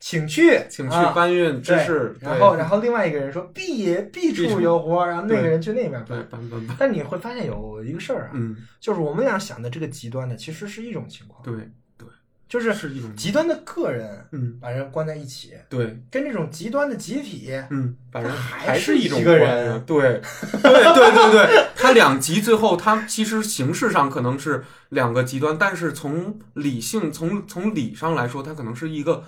[0.00, 1.12] 请去，请去啊。
[1.12, 6.26] 搬运知对识，然后，然后另外一个人说 B B 处处有活，然后那个人去那边搬。
[6.30, 11.54] 搬搬搬，但你会发现有一个事儿啊，嗯，就是我们俩想的这个极端的，其实是一种情况，对
[11.96, 12.08] 对，
[12.48, 19.84] 就是是一种极端的个人嗯，把人关在一起，对，跟这种极端的集体，嗯，把人还还是一种一个人。
[19.84, 20.20] 对，
[20.62, 29.24] 对对对对，他两极最后他其实形式上可能是两个极端，但是从理性从从理上来说，他可能是一个，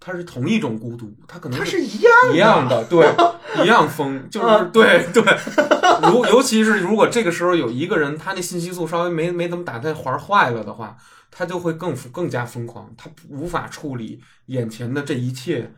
[0.00, 3.06] 它是同一种孤独，它可能它是一样的一样的，对，
[3.64, 5.22] 一样疯，就是嗯对对。
[6.10, 10.96] 如尤其是如果这个时候有一个人，他那信息素稍微没没怎么打开环坏了的话，
[11.30, 15.72] 他就会更更加疯狂，他无法处理眼前的这一切。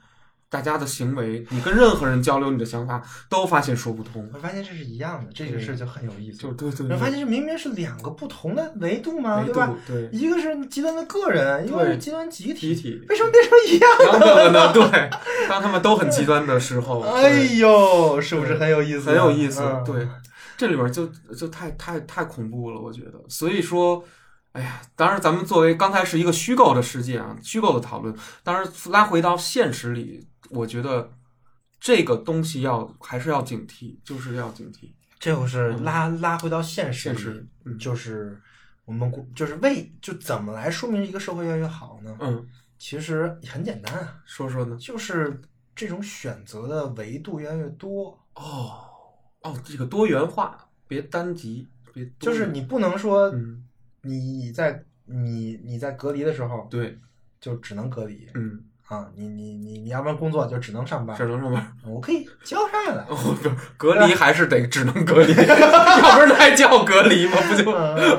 [0.50, 4.28] 大家的行为，你跟任何人交流你的想法，都发现说不通。
[4.34, 6.38] 我发现这是一样的，这个事儿就很有意思。
[6.38, 9.74] 就对对对，你会发现这明明是两个不同的维度嘛，维度对吧？
[9.86, 14.20] 对一个是极端的个人，一个是极端集体，集体，为什么变成一样？
[14.20, 14.72] 的呢？
[14.72, 15.10] 对，
[15.48, 19.08] 当他们都很极端的时候，哎对呦，是不是很有意思？
[19.08, 19.62] 很有意思。
[19.62, 20.08] 嗯对，
[20.56, 21.06] 这里边就
[21.38, 23.12] 就太太太恐怖了，我觉得。
[23.28, 24.02] 所以说，
[24.50, 31.10] 哎呀，当然咱们作为刚才是一个虚构的世界啊，虚构的讨论，当然拉回到现实里，我觉得
[31.78, 37.46] 这个东西要还是要警惕，就是要警惕这就是嗯拉拉回到现实里，现实。
[37.64, 38.40] 嗯就是
[38.84, 42.16] 我们国就是为就怎么来说明一个社会越来越好呢？
[42.20, 42.46] 嗯，
[42.78, 44.76] 其实很简单啊，说说呢？
[44.78, 45.40] 就是
[45.74, 48.18] 这种选择的维度越来越多。
[48.34, 48.88] 哦
[49.42, 53.64] 哦，这个多元化，别单极，别就是你不能说嗯，
[54.02, 56.98] 你在你你在隔离的时候对，
[57.40, 61.72] 就只能隔离嗯，啊，你你你你要不然工作就只能上班只，能上班。
[61.86, 63.04] 我可以交上来。
[63.08, 65.54] 哦，不是隔离还是得只能隔离， 要
[66.16, 67.36] 不然还叫隔离吗？
[67.48, 67.62] 不就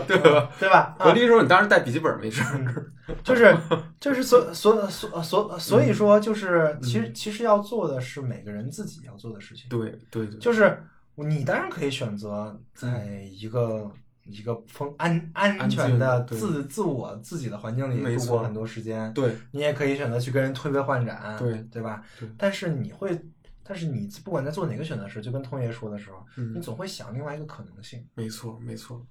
[0.07, 0.49] 对吧？
[0.57, 0.95] 对吧？
[0.97, 2.85] 啊隔离的时候你当时带笔记本没事儿。
[3.21, 3.53] 就是
[3.99, 9.65] 就是所所所所所以说，嗯就是其实其实要做的是每个人自己要做的事情。
[9.69, 10.81] 对对对，就是
[11.15, 13.91] 你当然可以选择在一个
[14.31, 22.29] 一个风安安全的自自我自己的环境里度过很多时间，对你也可以选择去跟人推杯换盏，对对吧对？
[22.37, 23.19] 但是你会，
[23.63, 28.05] 但是你不管在做哪个选择时，就跟通爷说的时候，嗯你总会想另外一个可能性。
[28.15, 29.05] 没错没错，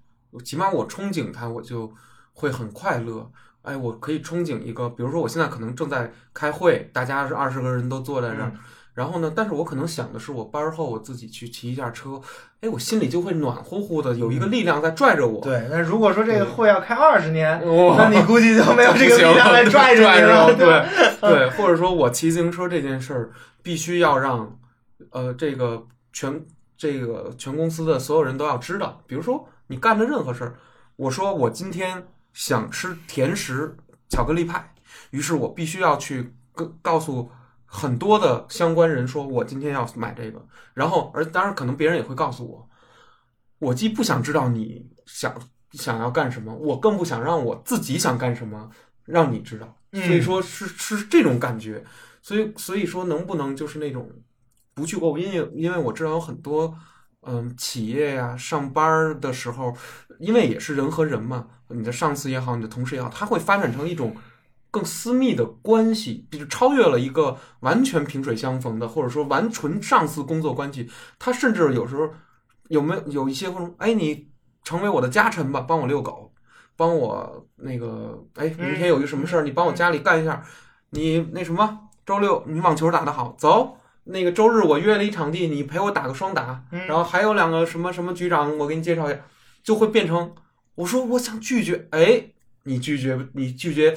[0.44, 1.92] 起码我憧憬它，我就
[2.32, 3.30] 会很快乐。
[3.62, 8.60] 哎，我可以憧憬一个，比如说我现在可能正在开会，大家是二十个人都坐在这儿，嗯
[9.00, 12.20] 然后呢，但是我可能想的是，我班儿后我自己去骑一下车，
[12.60, 15.40] 哎，我心里就会暖乎乎的，有一个力量在拽着我。
[15.40, 17.62] 对，那如果说这个会要开二十年，
[17.96, 20.54] 那你估计就没有这个力量来拽着你拽了？
[20.54, 20.86] 对
[21.22, 23.30] 对，或者说我骑自行车这件事儿，
[23.62, 24.58] 必须要让
[25.08, 25.82] 呃这个
[26.12, 26.44] 全
[26.76, 29.00] 这个全公司的所有人都要知道。
[29.06, 30.56] 比如说你干的任何事儿，
[30.96, 33.74] 我说我今天想吃甜食
[34.10, 34.74] 巧克力派，
[35.08, 37.30] 于是我必须要去告告诉
[37.72, 40.44] 很多的相关人说，我今天要买这个。
[40.74, 42.68] 然后而当然可能别人也会告诉我，
[43.60, 45.32] 我既不想知道你想
[45.70, 48.68] 想要干什么，我更不想让我自己想干什么
[49.04, 49.76] 让你知道。
[49.92, 51.84] 嗯所以说是是这种感觉，
[52.22, 54.10] 所以所以说能不能就是那种
[54.74, 56.76] 不去过，因为因为我知道有很多
[57.22, 59.72] 嗯企业呀、上班儿的时候，
[60.18, 64.16] 因为也是人和人嘛，你的上司也好，你的同事也好，他会发展成一种
[64.70, 70.88] 更私密的关系，就是超越了一个完全萍水相逢的，或者说完纯上司工作关系。
[71.18, 72.08] 他甚至有时候
[72.68, 74.28] 有没有有一些会说，哎，你
[74.64, 76.32] 成为我的家臣吧，帮我遛狗。
[76.76, 80.42] 帮我那个，哎，明天有一个什么事儿，你帮我家里干一下。
[80.88, 83.76] 你那什么，周六你网球打得好，走。
[84.04, 86.64] 那个周日我约了一场地，你陪我打个双打。
[86.72, 89.20] 嗯然后还有两个什么什么局长，我给你介绍一下，
[89.62, 90.34] 就会变成
[90.76, 92.24] 我说我想拒绝，哎，
[92.62, 93.94] 你拒绝，你拒绝，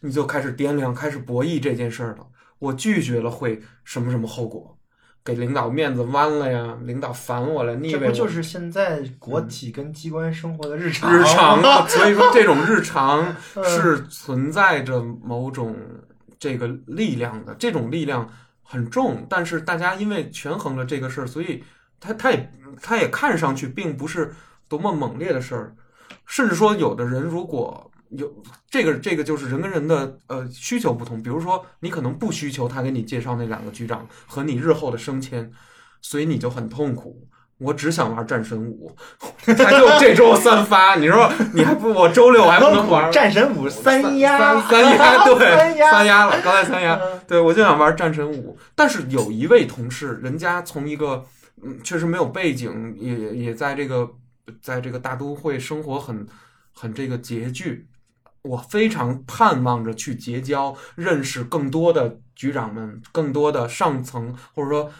[0.00, 2.26] 你就开始掂量，开始博弈这件事儿了。
[2.58, 4.76] 我拒绝了会什么什么后果？
[5.22, 11.14] 给领导面子弯了呀，领导烦我了，腻这歪我不就是现在国企跟机关生活的日常？
[11.14, 15.76] 日常啊， 所以说这种日常嗯是存在着某种
[16.38, 18.26] 这个力量的，这种力量
[18.62, 21.62] 很重，但是大家因为权衡了这个事儿，所以
[22.00, 24.34] 他他也他也看上去并不是
[24.68, 25.74] 多么猛烈的事儿，
[26.24, 35.50] 甚至说有的人如果有这个这个就是人跟人的呃需求不同，比如说你可能不需求他给你介绍那两个局长和你日后的升迁，
[36.00, 37.26] 所以你就很痛苦。
[37.58, 38.90] 我只想玩战神五，
[39.44, 47.20] 他就这周三发，你说你还不我周六还不能玩战神五 三压，三三压对三压三压了，刚才三压，嗯。
[47.28, 51.22] 对我就想玩战神五，但是有一位同事，人家从一个
[51.62, 54.10] 嗯确实没有背景，也也在这个
[54.62, 56.26] 在这个大都会生活很
[56.72, 57.86] 很这个拮据，
[58.42, 64.90] 我非常盼望着去结交，认识更多的局长们，更多的上层或者说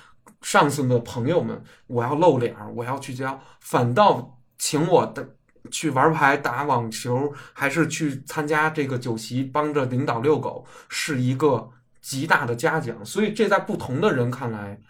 [0.42, 5.36] 上司的朋友们，我要露脸儿，我要去交，反倒请我的。
[5.70, 11.70] 去玩牌、打网球，还是去参加这个酒席，帮着领导遛狗，是一个
[12.00, 13.04] 极大的嘉奖。
[13.04, 14.80] 所以，这在不同的人看来，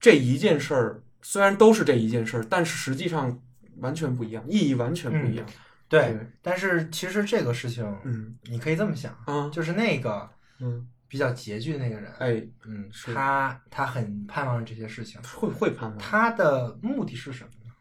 [0.00, 3.38] 这一件事儿虽然都是这一件事儿，但是实际上
[3.80, 5.46] 完全不一样，意义完全不一样。
[5.88, 10.28] 对，但是其实这个事情，嗯你可以这么想，嗯就是那个
[10.60, 15.98] 嗯，比较拮据的那个人，哎，嗯，是他他很盼望这些事情，会会盼望。
[15.98, 17.72] 他的目的是什么呢？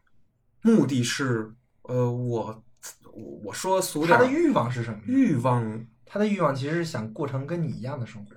[0.62, 1.51] 目的是，
[1.82, 2.64] 呃，我
[3.03, 4.99] 我我说俗点，他的欲望是什么？
[5.05, 8.32] 欲望他的欲望其实是想过成跟你一样的生活。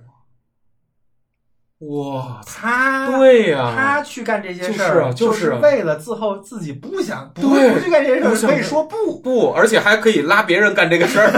[1.81, 5.11] 哇，他对呀、他去干这些事就是儿，啊。
[5.11, 7.73] 就是啊为了之后自己不想不对。
[7.73, 9.19] 不去干这些事儿，可以说不。
[9.19, 11.31] 不，而且还可以拉别人干这个事儿，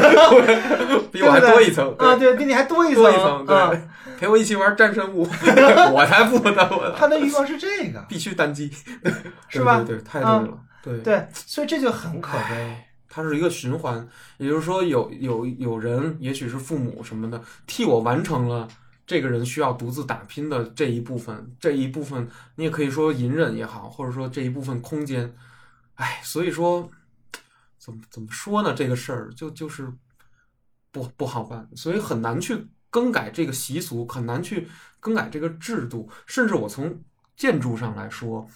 [1.11, 3.69] 比我还多一层啊，对比你还多一层多一层，啊。
[3.69, 3.81] 对，
[4.19, 5.21] 陪我一起玩战神五，
[5.93, 8.69] 我才不呢，我他的欲望是这个，必须单机，
[9.47, 9.77] 是吧？
[9.77, 10.49] 对对对，太对了，
[10.83, 10.97] 对。
[10.99, 12.43] 对，所以这就很可悲。
[12.55, 14.05] 唉它是一个循环，
[14.37, 18.67] 也就是说有，有有人，也许是父母什么的，替我完成了
[19.13, 25.31] 这个人需要独自打拼的这一部分，这一部分你也可以说隐忍也好，或者说这一部分空间，
[25.93, 26.89] 哎，所以说
[27.77, 28.73] 怎么怎么说呢？
[28.73, 29.87] 这个事儿就就是
[30.91, 34.67] 不不好办，所以很难去更改这个习俗，很难去
[34.99, 36.99] 更改这个制度，甚至我从
[37.37, 38.49] 建筑上来说。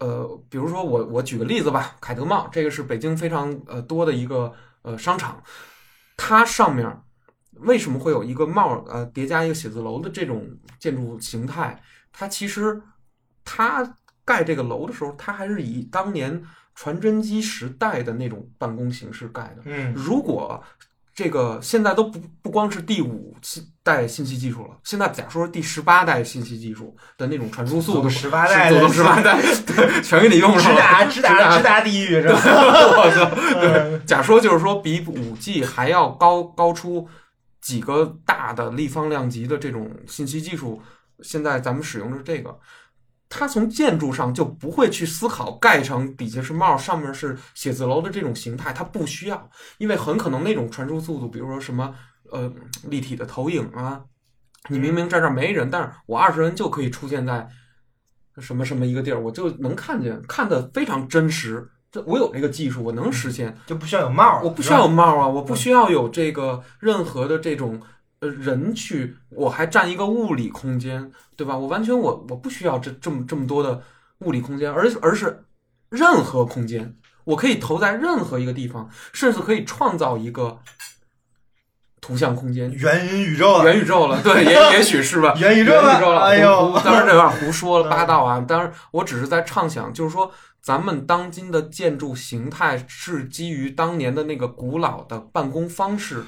[0.00, 5.40] 呃，比如说我我举个例子吧，凯德茂这个是北京非常呃多的一个呃商场，
[6.16, 7.03] 它上面
[7.60, 10.46] 为什么会有一个帽呃叠加一个写字楼的这种
[10.78, 11.80] 建筑形态？
[12.12, 12.80] 它其实
[13.44, 16.42] 它盖这个楼的时候，它还是以当年
[16.74, 19.62] 传真机时代的那种办公形式盖的。
[19.64, 20.62] 嗯如果
[21.14, 23.36] 这个现在都不不光是第五
[23.84, 32.34] 代信息技术了，现在假说第十八代信息技术的那种传输速度，十八代走十八代， 对，全给你用直上了，达直达直达地狱是吧？
[32.42, 33.60] 我操！
[33.60, 37.08] 对假说就是说，比五 G 还要高高出
[37.64, 40.82] 几个大的立方量级的这种信息技术，
[41.20, 42.60] 现在咱们使用的是这个。
[43.30, 51.94] 它从建筑上就不会去思考盖成底下是帽，上面是写字楼的这种形态，它不需要，因为很可能那种传输速度，比如说什么
[52.30, 52.52] 呃
[52.84, 54.04] 立体的投影啊，
[54.68, 57.48] 你明明在这儿没人，但是我二十人就可以出现在
[58.40, 61.70] 什么什么一个地儿，我就能看见，看得非常真实。
[61.94, 63.56] 这我有这个技术，我能实现。
[63.66, 67.80] 就不需要有帽儿，我不需要有帽啊，我不需要有这个任何的这种
[68.18, 71.56] 呃人去，我还占一个物理空间，对吧？
[71.56, 73.80] 我完全我我不需要这这么这么多的
[74.18, 75.44] 物理空间，而而是
[75.88, 80.58] 任何空间，我可以投在任何一个地方，甚至可以创造一个
[82.00, 82.72] 图像空间。
[82.72, 85.32] 元宇宙了，元宇宙了，对，也也许是吧。
[85.38, 88.40] 元宇宇宙了了，哎呦当然这有点胡说八道啊。
[88.40, 90.30] 当然，我只是在畅想，就是说，
[90.64, 96.24] 咱们当今的建筑形态是基于当年的那个古老的办公方式，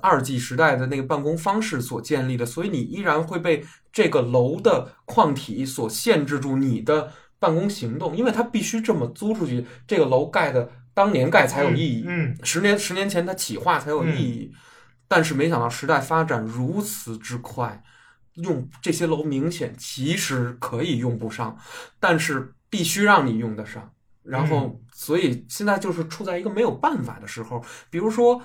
[0.00, 12.04] 二 G 时代的那个办公方式所建立的，所以你依然会被这个楼的框体所限制住你的办公行动，因为它必须这么租出去，这个楼盖的当年盖才有意义。
[12.06, 14.52] 嗯，十年十年前它企划才有意义，
[15.08, 17.82] 但是没想到时代发展如此之快，
[18.34, 21.58] 用这些楼明显其实可以用不上，
[21.98, 23.90] 但是必须让你用得上。
[24.22, 27.64] 然后，所以现在就是处在一个没有办法的时候。
[27.88, 28.42] 比如说，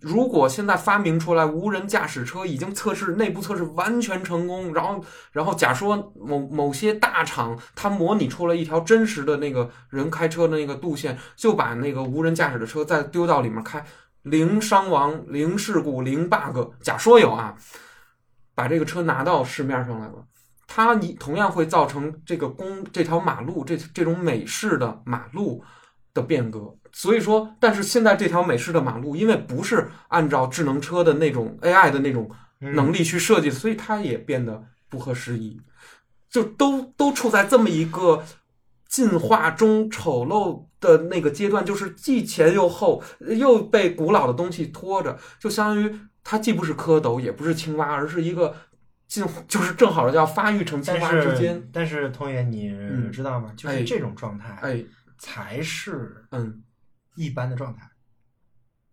[0.00, 13.84] 如果现在发明出来无人驾驶车，已经测试内部测试完全成功，然后然后假说某某些大厂它模拟出了一条真实的那个人开车的那个路线，就把那个无人驾驶的车再丢到里面开，
[14.22, 16.74] 零伤亡、零事故、零 bug。
[16.82, 17.56] 假说有啊，
[18.54, 20.26] 把这个车拿到市面上来了，
[20.74, 25.62] 它你同样会造成这个公这条马路这这种美式的马路
[26.14, 26.74] 的变革。
[26.92, 35.60] 所以说，但是现在这条美式的马路，因为不是按照智能车的那种 AI 的那种能力去设计，所以它也变得不合时宜，
[36.30, 38.24] 就都都处在这么一个
[38.88, 45.94] 进化中丑陋的那个阶段，就是既前又后，又被古老的东西拖着，就相当于
[46.24, 48.54] 它既不是蝌蚪，也不是青蛙，而是一个
[49.12, 53.52] 进，就是正好要发育成青但蛙之间是，但是童爷，你嗯知道吗？
[53.56, 54.84] 就是哎这种状态哎，
[55.18, 56.62] 才是嗯，
[57.16, 57.88] 一般的状态，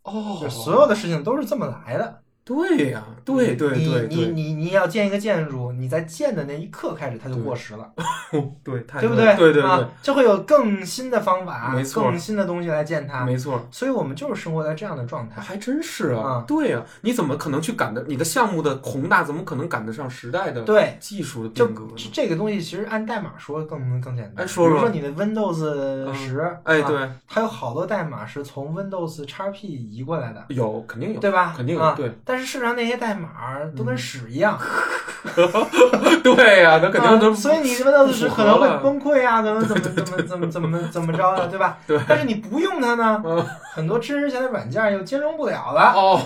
[0.03, 2.24] 哦就，所有的事情都是这么来的。
[2.50, 7.88] 对呀、对对你对对你你你要建一个建筑，你在建的那一刻开始它就过时了，
[8.66, 9.36] 对，太对不对？
[9.36, 13.24] 对对啊，就会有更新的方法，没错更新的东西来建它。
[13.24, 13.62] 没错。
[13.70, 15.39] 所以我们就是生活在这样的状态。
[15.39, 22.10] 还真是啊啊，对呀、你怎么可能去赶得你的项目的宏大，怎么可能赶得上时代的对，技术的就变革呢？
[22.12, 24.43] 这个东西其实按代码说更更简单。
[24.43, 31.54] 哎说说比如说你的 Windows 十、哎，啊，对，它有好多代码是从 Windows XP 移过来的，有肯定有，对吧？
[31.56, 31.93] 肯定有啊。
[31.95, 33.30] 对但是事实上那些代码
[33.78, 34.58] 都跟屎一样，
[36.24, 41.78] 对呀、那肯定都啊所以你 Windows 十可能会崩溃啊，可能 怎么怎么怎么怎么怎么着的，对吧？
[41.88, 45.94] 对但是你不用它呢，嗯很多真实前的软件又兼容不了了。
[45.96, 46.20] 哦，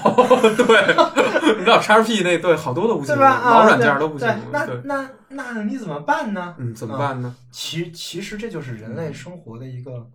[0.58, 3.30] 对，你知道 XP 那对好多都不行，对吧？
[3.32, 5.10] 啊，老软件都不行对，那，那
[5.54, 6.56] 那你怎么办呢？
[6.58, 7.34] 嗯，怎么办呢？
[7.52, 10.08] 其其实这就是人类生活的一个，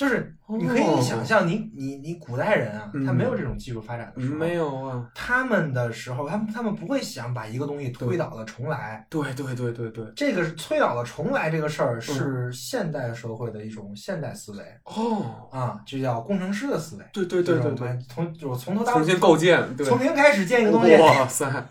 [0.00, 9.06] 就是哦你可以想象你，你你古代人啊，嗯他没有这种技术发展的时候，没有啊，他们的时候，他们他们不会想把一个东西推倒了重来。
[9.10, 17.04] 对对对对对，这个是推倒了重来这个事嗯儿，是现代社会的一种现代思维哦，啊，这叫工程师的思维。
[17.12, 21.68] 对对对对对，从就是从头到重新构建，对，从零开始建一个东西，哇塞，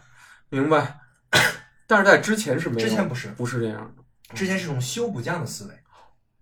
[0.50, 1.00] 明白。
[1.88, 4.36] 但是在之前是没有，之前不是，不是这样的。
[4.36, 5.74] 之前是种修补匠的思维。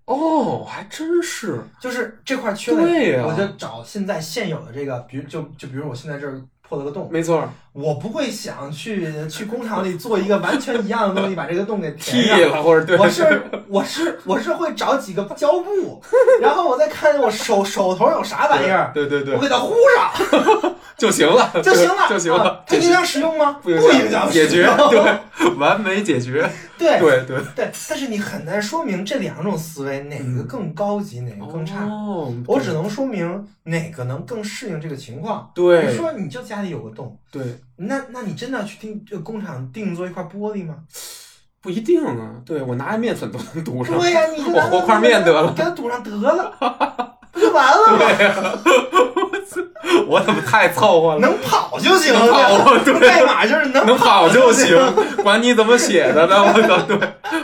[0.08, 12.52] 哦，还真是，就是这块缺了，对呀我就找现在现有的这个，比如就就比如我现在这儿破了个洞，没错，我不会想去去工厂里做一个完全一样的东西，把这个洞给剃填上。
[12.56, 16.02] 了或者对，我是我是我是会找几个胶布，
[16.42, 23.60] 然后我再看我手手头有啥玩意儿，对对对我给它糊上 就行了，就行了，就行了啊，它影响使用吗？
[23.62, 31.86] 不影影响解决，对，完美解决，对对对，对，但是你很难说明这两种思维哪个更高级，哪个更差。
[31.86, 35.52] 哦，我只能说明哪个能更适应这个情况。
[35.56, 37.44] 比对你说，你就家里有个洞，对，
[37.76, 40.76] 那那你真的要去定这个工厂定做一块玻璃吗？
[41.60, 46.56] 不一定啊，对我拿面粉都能堵上，对呀、你就我和块面得了给它堵上得了，
[47.38, 48.60] 不就完了吗？
[50.08, 51.20] 我怎么太凑合了？
[51.20, 56.44] 能跑就行，能跑对代码就是能能跑就行行。，管你怎么写的呢？
[56.44, 56.98] 我操，对，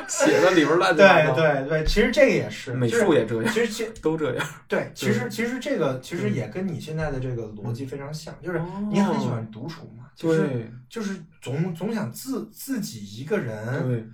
[0.07, 4.45] 写的里边乱七八对糟，对对，其实这个也是美术也这样，其实其都这样。
[4.67, 14.05] 对，其实其实这个其实也跟你现在的这个逻辑非常像，就是你很喜欢独处嘛，就是对就是总总想自自己一个人对，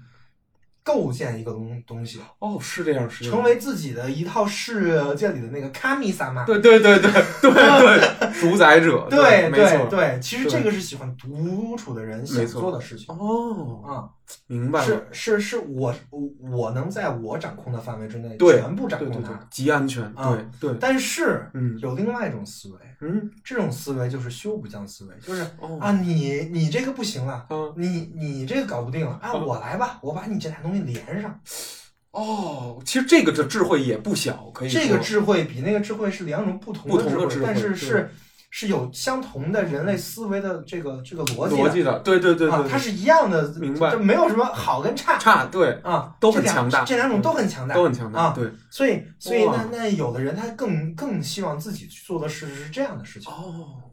[0.90, 6.44] 构建一个东东西，哦，是这样，是成为自己的一套世界里的那个卡米萨玛。
[6.46, 13.06] 对对对对对对，主宰者，对没错，对对，其实这个是喜欢独处的人想做的事情。
[13.16, 14.10] 哦，啊，
[14.48, 21.78] 明白了，是是是我我我能在我掌控的范围之内对全部掌控它，，极安全，啊对对，但是嗯。
[21.80, 25.78] 有另外一种思维，嗯，这种思维就是修补匠思维，就是哦。
[25.80, 27.74] 啊，你你这个不行了，嗯。
[27.78, 29.46] 你你这个搞不定了，啊，嗯。
[29.46, 31.40] 我来吧，我把你这俩东西连上。
[32.12, 38.12] 哦，其实这个这智慧也不小，可以这个智慧比那个智慧是两种不同不同的智慧智但是是
[38.50, 48.34] 是有相同的人类思维的这个这个逻辑的逻辑的，对对对啊，对，它是一样的，明白就没有什么好跟差差对啊，都很强大这两种都很强大，都很强大，啊。
[48.36, 53.32] 对所以所以那那有的人他更更希望自己去做的事是这样的事情。
[53.32, 53.84] 哦。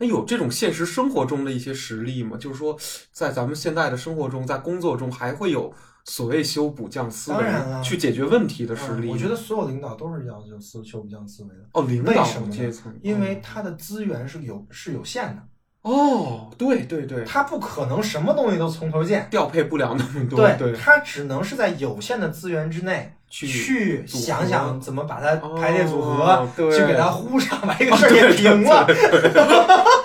[0.00, 2.36] 那有这种现实生活中的一些实例吗？
[2.38, 2.78] 就是说，
[3.12, 5.74] 在咱们现在的生活中，在工作中，还会有
[6.08, 7.44] 所谓修补匠思维
[7.82, 9.08] 去解决问题的实力。
[9.08, 15.42] 嗯我觉得所有领导都是要求修修补匠思维的，哦，领导阶层，因为他的资源是有是有限的，
[15.82, 19.28] 哦，对对对，他不可能什么东西都从头建。
[19.30, 26.70] 调配不了那么多，对，对他只能是在有限的资源之内去去想想怎么把它排列组合，哦对。
[26.70, 28.86] 去给它呼上，把这个事儿给平了，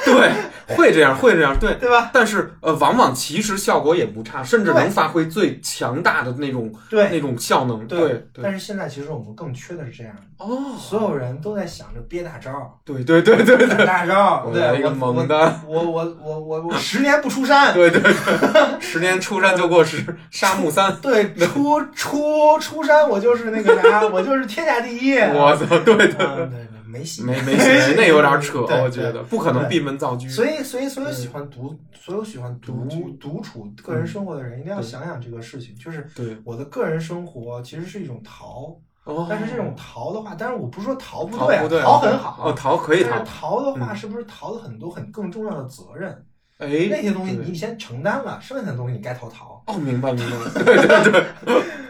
[0.04, 1.74] 对，会这样，会这样，对。
[1.76, 2.10] 对吧？
[2.14, 7.10] 但是呃，往往其实效果也不差，甚至能发挥最强大的那种对。
[7.10, 7.88] 那种效能。
[7.88, 8.00] 对
[8.34, 13.86] 对但是现在其实我们更缺的是这样的，哦，所有人都在想着憋大招儿，对对对对对。
[13.86, 15.62] 大招儿，我来一个对我猛的。
[15.68, 20.95] 我我我我我十年不出山， 对对对，十年出山就过时，沙漠三。
[21.02, 25.18] 对，出出出山我就是那个啥，我就是天下第一。
[25.19, 30.27] 我操，对对嗯对，没戏，没没戏，那有点扯，对我觉得不可能闭门造车。
[30.30, 32.88] 所以，所以，所有喜欢独，所有喜欢独
[33.19, 35.76] 独处个人生活的人，一定要想想这个事情。
[35.76, 43.95] 就是对，我的个人生活其实是一种逃，哦，但是这种逃的话，但是我不是说逃不对啊，逃很好哦，逃可以但是逃，逃的话，嗯。
[43.95, 46.26] 是不是逃了很多很更重要的责任？
[46.64, 51.23] 哎，那些东西你先承担了，剩下的东西你该逃逃，哦，明白明白， 对对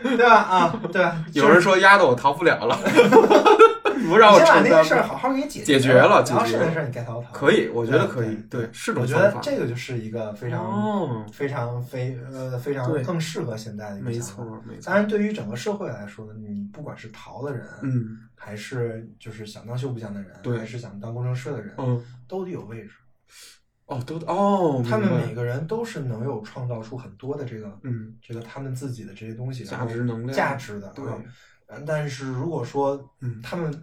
[0.04, 0.36] 对，对吧？
[0.36, 1.26] 啊，对吧？
[1.34, 2.78] 有人说压的我逃不了了，
[4.08, 7.32] 不让你我承担先把那个事儿好好给解解决了，解决了然后剩下的事儿你该逃逃。
[7.32, 22.92] 可以，我觉得可以，对对，是我觉种方法，得这个就是一个非常哦，非常非呃非常更适合现在的一个没错没错当，然，对于整个社会来说呢，你不管是逃的人，嗯还是就是想当修补匠的人，对还是想当工程师的人，嗯，都得有位置。
[23.86, 30.92] 哦，都哦，他们每个人都是能有创造出很多的这个嗯这个他们自己的这些东西，价值能量价值的。
[30.96, 31.06] 对
[31.86, 33.74] 但是如果说嗯他们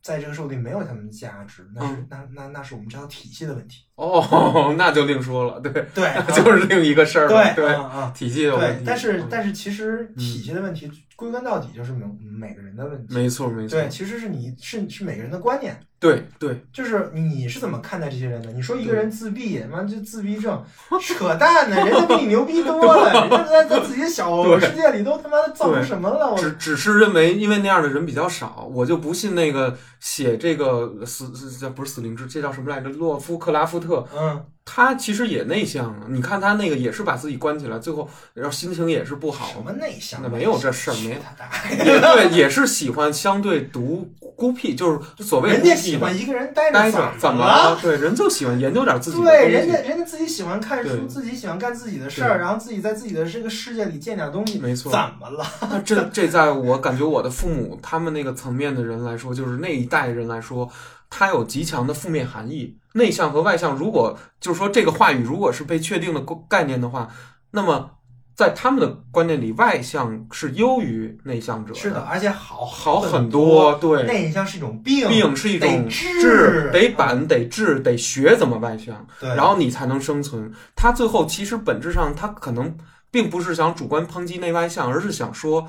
[0.00, 3.84] 在这个社会里没有他们的价值，那是嗯那那那是我们这套体系的问题。
[3.96, 8.12] 哦， 那就另说了，对，对， 就是另一个事儿了，对对，啊啊。
[8.14, 13.14] 体系的问题，，但是嗯但是其实体系的问题归根到底就是每每个人的问题。
[13.14, 18.52] 没错没错，对，其实是你是是每个人的观念，对对，就是你是怎么看待这些人的？
[18.52, 20.64] 你说一个人自闭，妈就自闭症，
[21.00, 21.76] 扯淡呢！
[21.76, 26.32] 人家比你牛逼多了，人家在在自己的小 世界里都他妈的造成什么了？
[26.32, 32.88] 我只只是认为因为那样的人比较少，我就不信那个写这个死死叫不是死灵之，这叫什么来着？
[32.90, 36.00] 洛夫克拉夫特，嗯，他其实也内向啊。
[36.08, 39.62] 你看他那个也是把自己关起来，最后然后心情也是不好什。
[39.62, 40.20] 么内向？
[40.22, 41.50] 那没有这事儿没他大
[41.84, 47.78] 也对，也是喜欢相对独孤僻，就是所谓人家喜欢一个人待待着，着，怎么了？
[47.80, 55.46] 对，人就喜欢研究点自己的对，人家人家自己喜欢看书，自己喜欢干自己的事儿，然后自己在自己的这个世界里见点东西，没错怎么了？
[55.70, 60.68] 那 这这在我感觉我的父母他们那个层面的人来说，就是那一代人来说，
[61.16, 62.76] 它有极强的负面含义。
[62.94, 67.08] 内向和外向，如果就是说这个话语如果是被确定的概念的话，
[67.52, 67.90] 那么
[68.34, 73.74] 在他们的观念里，外向是优于内向者是的，，而且好好很很多。
[73.74, 79.06] 对，内向是一种病，病是一种得治治，得板，得治，得学怎么外向。
[79.20, 80.52] 对，然后你才能生存。
[80.74, 82.76] 他最后其实本质上，他可能
[83.12, 85.68] 并不是想主观抨击内外向，而是想说，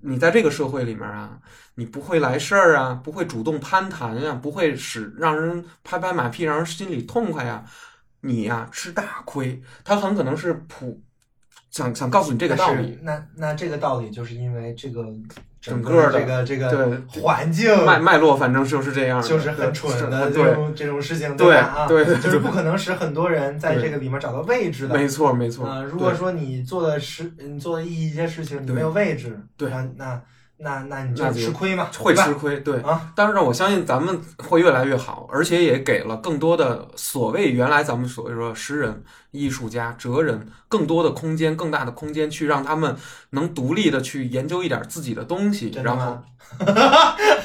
[0.00, 1.38] 你在这个社会里面啊，
[1.74, 7.64] 你不会来事儿啊，不会主动攀谈啊、不会使让人拍拍马屁，让人心里痛快呀、
[8.22, 9.62] 你呀、吃大亏。
[9.84, 11.02] 他很可能是普
[11.78, 12.98] 想想告诉你这个道理。
[13.02, 15.06] 那那那这个道理就是因为这个
[15.60, 21.84] 整个的这个这个对环境脉脉络反正就是这样，就是很蠢的这对，种这种事情，对吧？
[21.84, 24.94] 啊，对对就是不可能使很多人在这个里面找到位置的。
[24.94, 25.66] 没错没错。
[25.66, 30.20] 啊，如果说你做的事，你做的一些事情，你没有位置，对那那
[30.60, 33.12] 那那你就吃亏嘛，会吃亏，对啊。
[33.14, 42.96] 但是呢，我相信咱们会越来越好，而且也给了更多的所谓原来咱们所谓说诗人、艺术家、哲人更多的空间、更大的空间，去让他们
[43.30, 45.72] 能独立的去研究一点自己的东西。
[45.82, 46.22] 然后 吗？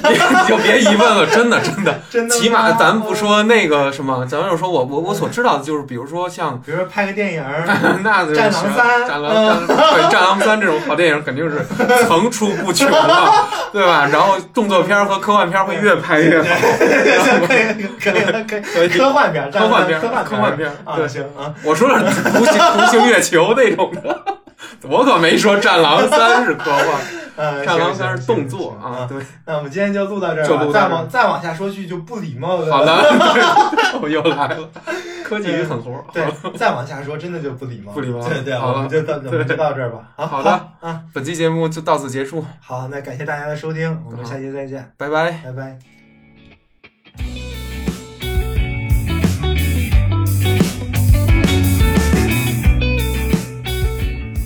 [0.08, 0.16] 你
[0.48, 7.64] 就别疑问了，真的真的，真的，起码咱不说那个什么，咱就说我我我所知道的就是，比如说像比如说拍个电影儿，
[8.02, 11.62] 那就战狼行三战狼战对战狼三这种好电影肯定是
[12.06, 14.06] 层出不穷啊，对吧？
[14.10, 16.56] 然后动作片儿和科幻片儿会越拍越好，
[17.46, 21.06] 可以可以可以科幻片儿，科幻片儿科幻科幻片啊，对。
[21.06, 24.24] 行啊，我说的是独行独行月球那种的，
[24.82, 27.00] 我可没说战狼三是科幻，
[27.36, 29.06] 呃，战狼三是动作啊。。
[29.08, 32.92] 对，那我们今天就录到这儿吧，再往再往下说句就不礼貌的，好的，
[34.00, 34.68] 我 又来了，
[35.24, 35.90] 科技与狠活。
[35.92, 36.04] 儿。
[36.12, 36.24] 对，
[36.56, 38.74] 再往下说真的就不礼貌，不礼貌对对，好了。
[38.74, 39.98] 我们就到我们就到这儿吧。
[40.16, 40.50] 好，好的。
[40.80, 45.30] 啊，本期节目就到此结束，好，那感谢大家的收听，我们下期再见，拜拜。
[45.44, 45.93] 拜拜。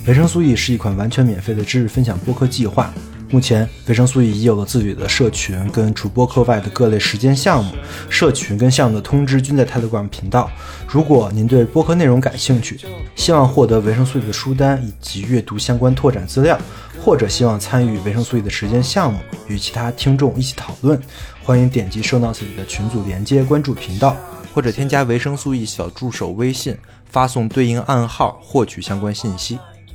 [0.08, 2.90] 维生素 e 是一款完全免费的知识分享播客计划。
[3.28, 7.74] 目前维生素 e 已有了自己的社群跟除播客外的各类时间项目
[8.08, 10.50] 社群跟项目的通知均在 telegram 频道。
[10.88, 12.80] 如果您对播客内容感兴趣
[13.16, 16.58] 希望获得维生素 e 的书单以及阅读相关拓展资料
[17.04, 20.98] 或者希望参与维生素 e 的时间项目与其他听众一起讨论
[21.42, 24.16] 欢迎点击收到自己的群组连接关注频道。
[24.54, 29.58] 或者添加维生素 e 小助手微信发送对应暗号获取相关信息。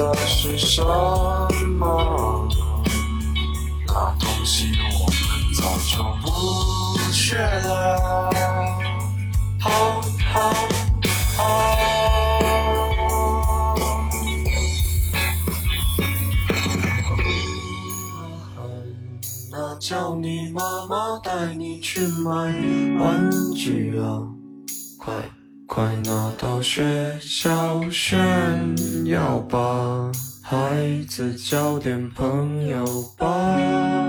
[0.00, 0.82] 的是什
[1.78, 2.48] 么？
[3.86, 5.14] 那东西我们
[5.54, 6.26] 早就不
[7.12, 8.30] 缺了。
[9.60, 10.00] 好
[10.32, 10.40] 好
[11.36, 11.40] 好。
[19.52, 22.79] 那叫你妈妈带你去买。
[30.50, 32.84] 孩子交点朋友
[33.16, 33.99] 吧。